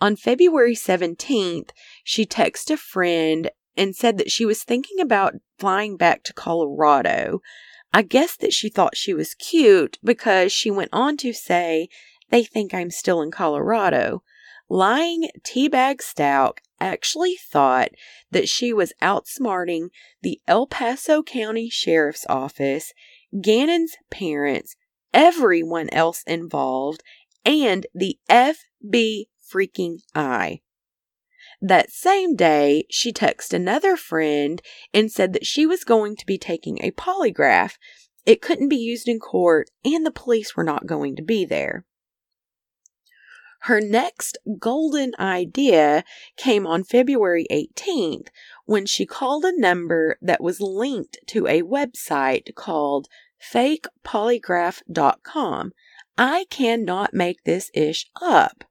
On 0.00 0.14
February 0.14 0.76
17th, 0.76 1.70
she 2.04 2.24
texted 2.24 2.70
a 2.70 2.76
friend 2.76 3.50
and 3.76 3.96
said 3.96 4.18
that 4.18 4.30
she 4.30 4.44
was 4.44 4.62
thinking 4.62 5.00
about 5.00 5.34
flying 5.58 5.96
back 5.96 6.22
to 6.24 6.32
Colorado. 6.32 7.40
I 7.92 8.02
guess 8.02 8.36
that 8.36 8.52
she 8.52 8.68
thought 8.68 8.96
she 8.96 9.12
was 9.12 9.34
cute 9.34 9.98
because 10.04 10.52
she 10.52 10.70
went 10.70 10.90
on 10.92 11.16
to 11.18 11.32
say, 11.32 11.88
They 12.28 12.44
think 12.44 12.72
I'm 12.72 12.90
still 12.90 13.20
in 13.20 13.32
Colorado. 13.32 14.22
Lying 14.72 15.28
Teabag 15.42 16.00
Stout 16.00 16.60
actually 16.78 17.34
thought 17.34 17.90
that 18.30 18.48
she 18.48 18.72
was 18.72 18.92
outsmarting 19.02 19.88
the 20.22 20.40
El 20.46 20.68
Paso 20.68 21.24
County 21.24 21.68
Sheriff's 21.68 22.24
Office, 22.28 22.94
Gannon's 23.40 23.96
parents, 24.12 24.76
everyone 25.12 25.88
else 25.90 26.22
involved, 26.24 27.02
and 27.44 27.84
the 27.92 28.16
FB 28.30 29.24
freaking 29.52 30.02
I. 30.14 30.60
That 31.60 31.90
same 31.90 32.36
day, 32.36 32.84
she 32.88 33.12
texted 33.12 33.54
another 33.54 33.96
friend 33.96 34.62
and 34.94 35.10
said 35.10 35.32
that 35.32 35.46
she 35.46 35.66
was 35.66 35.82
going 35.82 36.14
to 36.14 36.26
be 36.26 36.38
taking 36.38 36.78
a 36.80 36.92
polygraph. 36.92 37.72
It 38.24 38.40
couldn't 38.40 38.68
be 38.68 38.76
used 38.76 39.08
in 39.08 39.18
court, 39.18 39.68
and 39.84 40.06
the 40.06 40.12
police 40.12 40.54
were 40.54 40.62
not 40.62 40.86
going 40.86 41.16
to 41.16 41.22
be 41.22 41.44
there. 41.44 41.86
Her 43.64 43.80
next 43.80 44.38
golden 44.58 45.12
idea 45.18 46.02
came 46.36 46.66
on 46.66 46.82
February 46.82 47.46
18th 47.50 48.28
when 48.64 48.86
she 48.86 49.04
called 49.04 49.44
a 49.44 49.60
number 49.60 50.16
that 50.22 50.42
was 50.42 50.62
linked 50.62 51.18
to 51.26 51.46
a 51.46 51.60
website 51.62 52.54
called 52.54 53.06
fakepolygraph.com. 53.52 55.72
I 56.16 56.46
cannot 56.48 57.12
make 57.12 57.44
this 57.44 57.70
ish 57.74 58.06
up. 58.22 58.64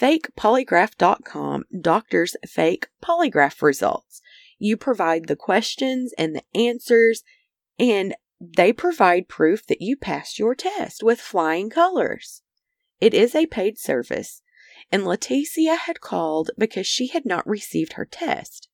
Fakepolygraph.com 0.00 1.64
doctors 1.78 2.34
fake 2.48 2.88
polygraph 3.02 3.60
results. 3.60 4.22
You 4.58 4.78
provide 4.78 5.26
the 5.26 5.36
questions 5.36 6.14
and 6.16 6.34
the 6.34 6.44
answers, 6.54 7.24
and 7.78 8.14
they 8.40 8.72
provide 8.72 9.28
proof 9.28 9.66
that 9.66 9.82
you 9.82 9.98
passed 9.98 10.38
your 10.38 10.54
test 10.54 11.02
with 11.02 11.20
flying 11.20 11.68
colors. 11.68 12.40
It 13.02 13.14
is 13.14 13.34
a 13.34 13.46
paid 13.46 13.80
service, 13.80 14.42
and 14.92 15.02
Letecia 15.02 15.76
had 15.76 16.00
called 16.00 16.52
because 16.56 16.86
she 16.86 17.08
had 17.08 17.26
not 17.26 17.44
received 17.44 17.94
her 17.94 18.04
test. 18.04 18.68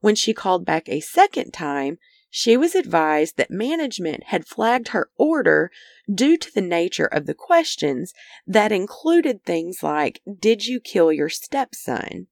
When 0.00 0.14
she 0.14 0.32
called 0.32 0.64
back 0.64 0.88
a 0.88 1.00
second 1.00 1.52
time, 1.52 1.98
she 2.30 2.56
was 2.56 2.74
advised 2.74 3.36
that 3.36 3.50
management 3.50 4.24
had 4.28 4.46
flagged 4.46 4.88
her 4.88 5.10
order 5.18 5.70
due 6.10 6.38
to 6.38 6.50
the 6.54 6.62
nature 6.62 7.04
of 7.04 7.26
the 7.26 7.34
questions 7.34 8.14
that 8.46 8.72
included 8.72 9.44
things 9.44 9.82
like, 9.82 10.22
Did 10.40 10.64
you 10.64 10.80
kill 10.80 11.12
your 11.12 11.28
stepson? 11.28 12.28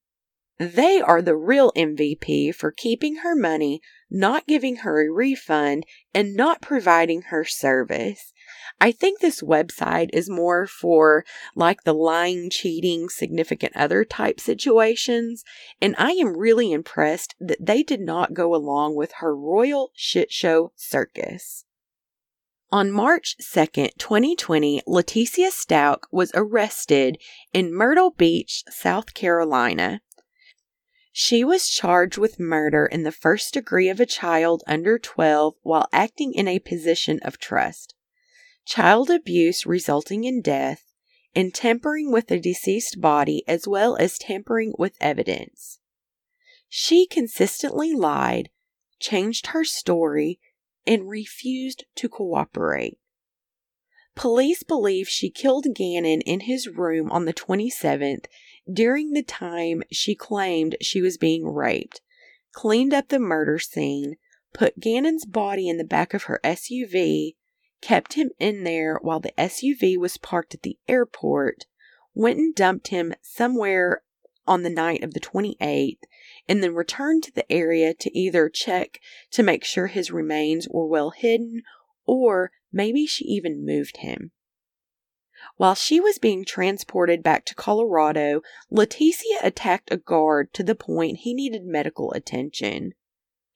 They 0.58 0.98
are 0.98 1.20
the 1.20 1.36
real 1.36 1.72
MVP 1.72 2.54
for 2.54 2.70
keeping 2.70 3.16
her 3.16 3.36
money, 3.36 3.82
not 4.10 4.46
giving 4.46 4.76
her 4.76 5.02
a 5.04 5.12
refund, 5.12 5.84
and 6.14 6.34
not 6.34 6.62
providing 6.62 7.22
her 7.28 7.44
service. 7.44 8.31
I 8.82 8.90
think 8.90 9.20
this 9.20 9.40
website 9.40 10.10
is 10.12 10.28
more 10.28 10.66
for 10.66 11.24
like 11.54 11.84
the 11.84 11.94
lying, 11.94 12.50
cheating, 12.50 13.08
significant 13.08 13.76
other 13.76 14.04
type 14.04 14.40
situations. 14.40 15.44
And 15.80 15.94
I 15.98 16.10
am 16.14 16.36
really 16.36 16.72
impressed 16.72 17.36
that 17.38 17.64
they 17.64 17.84
did 17.84 18.00
not 18.00 18.34
go 18.34 18.56
along 18.56 18.96
with 18.96 19.12
her 19.20 19.36
royal 19.36 19.92
shit 19.94 20.32
show 20.32 20.72
circus. 20.74 21.64
On 22.72 22.90
March 22.90 23.36
2nd, 23.40 23.90
2020, 23.98 24.82
Letecia 24.88 25.52
Stauch 25.52 26.02
was 26.10 26.32
arrested 26.34 27.18
in 27.52 27.72
Myrtle 27.72 28.10
Beach, 28.10 28.64
South 28.68 29.14
Carolina. 29.14 30.00
She 31.12 31.44
was 31.44 31.68
charged 31.68 32.18
with 32.18 32.40
murder 32.40 32.86
in 32.86 33.04
the 33.04 33.12
first 33.12 33.54
degree 33.54 33.88
of 33.88 34.00
a 34.00 34.06
child 34.06 34.64
under 34.66 34.98
12 34.98 35.54
while 35.62 35.86
acting 35.92 36.34
in 36.34 36.48
a 36.48 36.58
position 36.58 37.20
of 37.22 37.38
trust, 37.38 37.94
child 38.64 39.10
abuse 39.10 39.66
resulting 39.66 40.24
in 40.24 40.40
death, 40.40 40.84
and 41.34 41.54
tampering 41.54 42.12
with 42.12 42.30
a 42.30 42.38
deceased 42.38 43.00
body 43.00 43.42
as 43.48 43.66
well 43.66 43.96
as 43.96 44.18
tampering 44.18 44.72
with 44.78 44.96
evidence. 45.00 45.78
She 46.68 47.06
consistently 47.06 47.92
lied, 47.92 48.50
changed 48.98 49.48
her 49.48 49.64
story, 49.64 50.40
and 50.86 51.08
refused 51.08 51.84
to 51.96 52.08
cooperate. 52.08 52.98
Police 54.14 54.62
believe 54.62 55.08
she 55.08 55.30
killed 55.30 55.66
Gannon 55.74 56.20
in 56.22 56.40
his 56.40 56.68
room 56.68 57.10
on 57.10 57.24
the 57.24 57.32
27th 57.32 58.26
during 58.70 59.12
the 59.12 59.22
time 59.22 59.82
she 59.90 60.14
claimed 60.14 60.76
she 60.80 61.00
was 61.00 61.16
being 61.16 61.46
raped, 61.46 62.00
cleaned 62.52 62.92
up 62.92 63.08
the 63.08 63.18
murder 63.18 63.58
scene, 63.58 64.16
put 64.52 64.80
Gannon's 64.80 65.24
body 65.24 65.68
in 65.68 65.78
the 65.78 65.84
back 65.84 66.14
of 66.14 66.24
her 66.24 66.40
SUV, 66.44 67.36
kept 67.82 68.14
him 68.14 68.30
in 68.38 68.64
there 68.64 68.98
while 69.02 69.20
the 69.20 69.34
SUV 69.36 69.98
was 69.98 70.16
parked 70.16 70.54
at 70.54 70.62
the 70.62 70.78
airport, 70.88 71.66
went 72.14 72.38
and 72.38 72.54
dumped 72.54 72.88
him 72.88 73.12
somewhere 73.20 74.02
on 74.46 74.62
the 74.62 74.70
night 74.70 75.04
of 75.04 75.14
the 75.14 75.20
28th, 75.20 75.98
and 76.48 76.62
then 76.62 76.74
returned 76.74 77.22
to 77.24 77.32
the 77.32 77.50
area 77.52 77.92
to 77.94 78.18
either 78.18 78.48
check 78.48 79.00
to 79.30 79.42
make 79.42 79.64
sure 79.64 79.88
his 79.88 80.10
remains 80.10 80.66
were 80.68 80.86
well 80.86 81.10
hidden 81.10 81.62
or 82.06 82.50
maybe 82.72 83.06
she 83.06 83.24
even 83.24 83.64
moved 83.64 83.98
him. 83.98 84.32
While 85.56 85.74
she 85.74 86.00
was 86.00 86.18
being 86.18 86.44
transported 86.44 87.22
back 87.22 87.44
to 87.46 87.54
Colorado, 87.54 88.42
Letecia 88.70 89.38
attacked 89.42 89.92
a 89.92 89.96
guard 89.96 90.52
to 90.54 90.62
the 90.62 90.74
point 90.74 91.18
he 91.18 91.34
needed 91.34 91.64
medical 91.64 92.12
attention. 92.12 92.94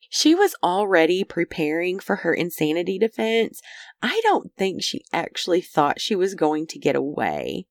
She 0.09 0.33
was 0.33 0.55
already 0.63 1.23
preparing 1.23 1.99
for 1.99 2.17
her 2.17 2.33
insanity 2.33 2.97
defense. 2.97 3.61
I 4.01 4.19
don't 4.23 4.55
think 4.55 4.81
she 4.81 5.03
actually 5.11 5.61
thought 5.61 6.01
she 6.01 6.15
was 6.15 6.35
going 6.35 6.67
to 6.67 6.79
get 6.79 6.95
away. 6.95 7.67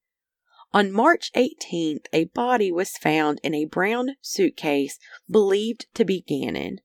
On 0.72 0.92
March 0.92 1.30
18th, 1.34 2.06
a 2.12 2.24
body 2.24 2.70
was 2.70 2.98
found 2.98 3.40
in 3.42 3.54
a 3.54 3.64
brown 3.64 4.16
suitcase 4.20 4.98
believed 5.30 5.86
to 5.94 6.04
be 6.04 6.20
Gannon. 6.20 6.80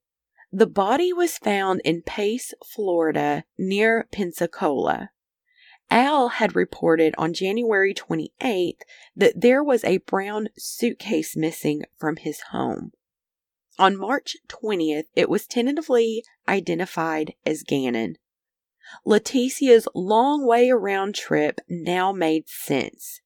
The 0.52 0.68
body 0.68 1.12
was 1.12 1.38
found 1.38 1.82
in 1.84 2.02
Pace, 2.02 2.54
Florida, 2.66 3.44
near 3.58 4.08
Pensacola. 4.12 5.12
Al 5.90 6.30
had 6.30 6.56
reported 6.56 7.14
on 7.18 7.34
January 7.34 7.94
28th 7.94 8.82
that 9.16 9.42
there 9.42 9.64
was 9.64 9.84
a 9.84 9.98
brown 9.98 10.48
suitcase 10.58 11.36
missing 11.36 11.84
from 11.98 12.16
his 12.16 12.42
home. 12.52 12.94
On 13.80 13.98
March 13.98 14.36
20th, 14.48 15.06
it 15.16 15.30
was 15.30 15.48
tentatively 15.48 16.24
identified 16.48 17.34
as 17.46 17.64
Gannon. 17.64 18.18
Letecia's 19.06 19.88
long 19.96 20.46
way 20.46 20.70
around 20.70 21.16
trip 21.16 21.62
now 21.70 22.12
made 22.12 22.50
sense. 22.50 23.22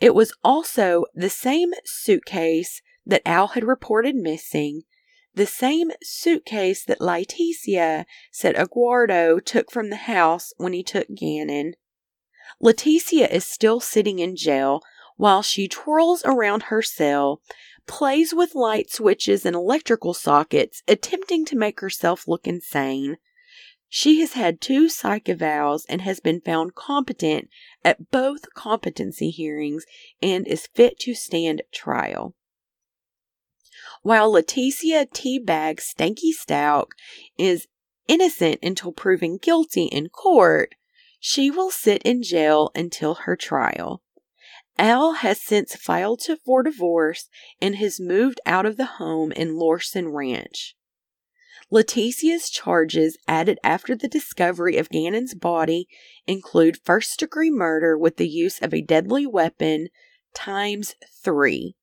It 0.00 0.14
was 0.14 0.32
also 0.44 1.06
the 1.14 1.30
same 1.30 1.72
suitcase 1.84 2.82
that 3.04 3.22
Al 3.26 3.48
had 3.48 3.64
reported 3.64 4.14
missing, 4.14 4.82
the 5.34 5.46
same 5.46 5.90
suitcase 6.02 6.84
that 6.84 7.00
Letecia 7.00 8.04
said 8.30 8.54
Eduardo 8.54 9.38
took 9.40 9.70
from 9.70 9.90
the 9.90 9.96
house 9.96 10.52
when 10.56 10.72
he 10.72 10.82
took 10.82 11.08
Gannon. 11.14 11.74
Letecia 12.62 13.28
is 13.28 13.44
still 13.44 13.80
sitting 13.80 14.18
in 14.18 14.36
jail 14.36 14.82
while 15.16 15.42
she 15.42 15.68
twirls 15.68 16.22
around 16.24 16.64
her 16.64 16.82
cell, 16.82 17.40
plays 17.86 18.34
with 18.34 18.54
light 18.54 18.90
switches 18.90 19.44
and 19.44 19.56
electrical 19.56 20.14
sockets, 20.14 20.82
attempting 20.86 21.44
to 21.46 21.56
make 21.56 21.80
herself 21.80 22.28
look 22.28 22.46
insane. 22.46 23.16
She 23.88 24.20
has 24.20 24.32
had 24.32 24.60
two 24.60 24.88
psych 24.88 25.24
evals 25.24 25.82
and 25.88 26.00
has 26.00 26.18
been 26.18 26.40
found 26.40 26.74
competent 26.74 27.48
at 27.84 28.10
both 28.10 28.54
competency 28.54 29.30
hearings 29.30 29.84
and 30.22 30.46
is 30.46 30.66
fit 30.66 30.98
to 31.00 31.14
stand 31.14 31.62
trial. 31.72 32.34
While 34.02 34.32
Letecia 34.32 35.06
Teabag 35.06 35.78
Stanky 35.80 36.32
Stauch 36.32 36.88
is 37.36 37.68
innocent 38.08 38.60
until 38.62 38.92
proven 38.92 39.36
guilty 39.36 39.84
in 39.84 40.08
court, 40.08 40.74
she 41.20 41.50
will 41.50 41.70
sit 41.70 42.02
in 42.02 42.22
jail 42.22 42.70
until 42.74 43.14
her 43.14 43.36
trial. 43.36 44.02
Al 44.78 45.12
has 45.14 45.40
since 45.40 45.76
filed 45.76 46.22
for 46.44 46.62
divorce 46.62 47.28
and 47.60 47.76
has 47.76 48.00
moved 48.00 48.40
out 48.46 48.66
of 48.66 48.76
the 48.76 48.86
home 48.96 49.32
in 49.32 49.56
Lorson 49.56 50.08
Ranch. 50.08 50.76
Letecia's 51.70 52.50
charges 52.50 53.16
added 53.26 53.58
after 53.64 53.96
the 53.96 54.08
discovery 54.08 54.76
of 54.76 54.90
Gannon's 54.90 55.34
body 55.34 55.88
include 56.26 56.78
first 56.84 57.18
degree 57.18 57.50
murder 57.50 57.96
with 57.96 58.18
the 58.18 58.28
use 58.28 58.60
of 58.60 58.74
a 58.74 58.82
deadly 58.82 59.26
weapon 59.26 59.88
times 60.34 60.96
three, 61.22 61.76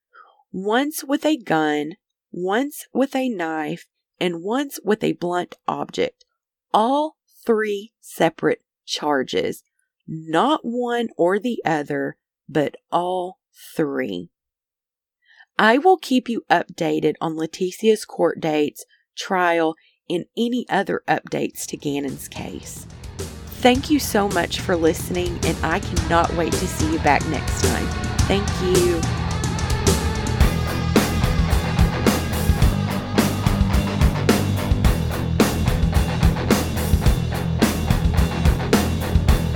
once 0.52 1.04
with 1.04 1.25
a 1.25 1.38
gun, 1.38 1.95
once 2.32 2.86
with 2.93 3.15
a 3.15 3.30
knife, 3.30 3.88
and 4.19 4.43
once 4.43 4.80
with 4.84 5.04
a 5.04 5.13
blunt 5.13 5.58
object. 5.67 6.23
All 6.71 7.17
three 7.43 7.93
separate 7.99 8.62
charges, 8.86 9.63
not 10.08 10.62
one 10.63 11.10
or 11.17 11.39
the 11.39 11.63
other, 11.65 12.17
but 12.50 12.76
all 12.92 13.38
three. 13.76 14.30
I 15.58 15.78
will 15.78 15.98
keep 15.98 16.28
you 16.28 16.44
updated 16.50 17.16
on 17.22 17.36
Letecia's 17.36 18.06
court 18.06 18.40
dates 18.40 18.86
trial, 19.20 19.76
and 20.10 20.26
any 20.36 20.66
other 20.70 21.04
updates 21.08 21.66
to 21.68 21.78
Gannon's 21.78 22.28
case. 22.28 22.88
Thank 23.62 23.92
you 23.92 24.00
so 24.00 24.30
much 24.30 24.62
for 24.62 24.76
listening, 24.76 25.38
and 25.44 25.58
I 25.64 25.80
cannot 25.80 26.34
wait 26.36 26.54
to 26.54 26.68
see 26.68 26.92
you 26.92 27.00
back 27.00 27.26
next 27.28 27.62
time. 27.64 27.86
Thank 28.22 28.48
you. 28.64 29.19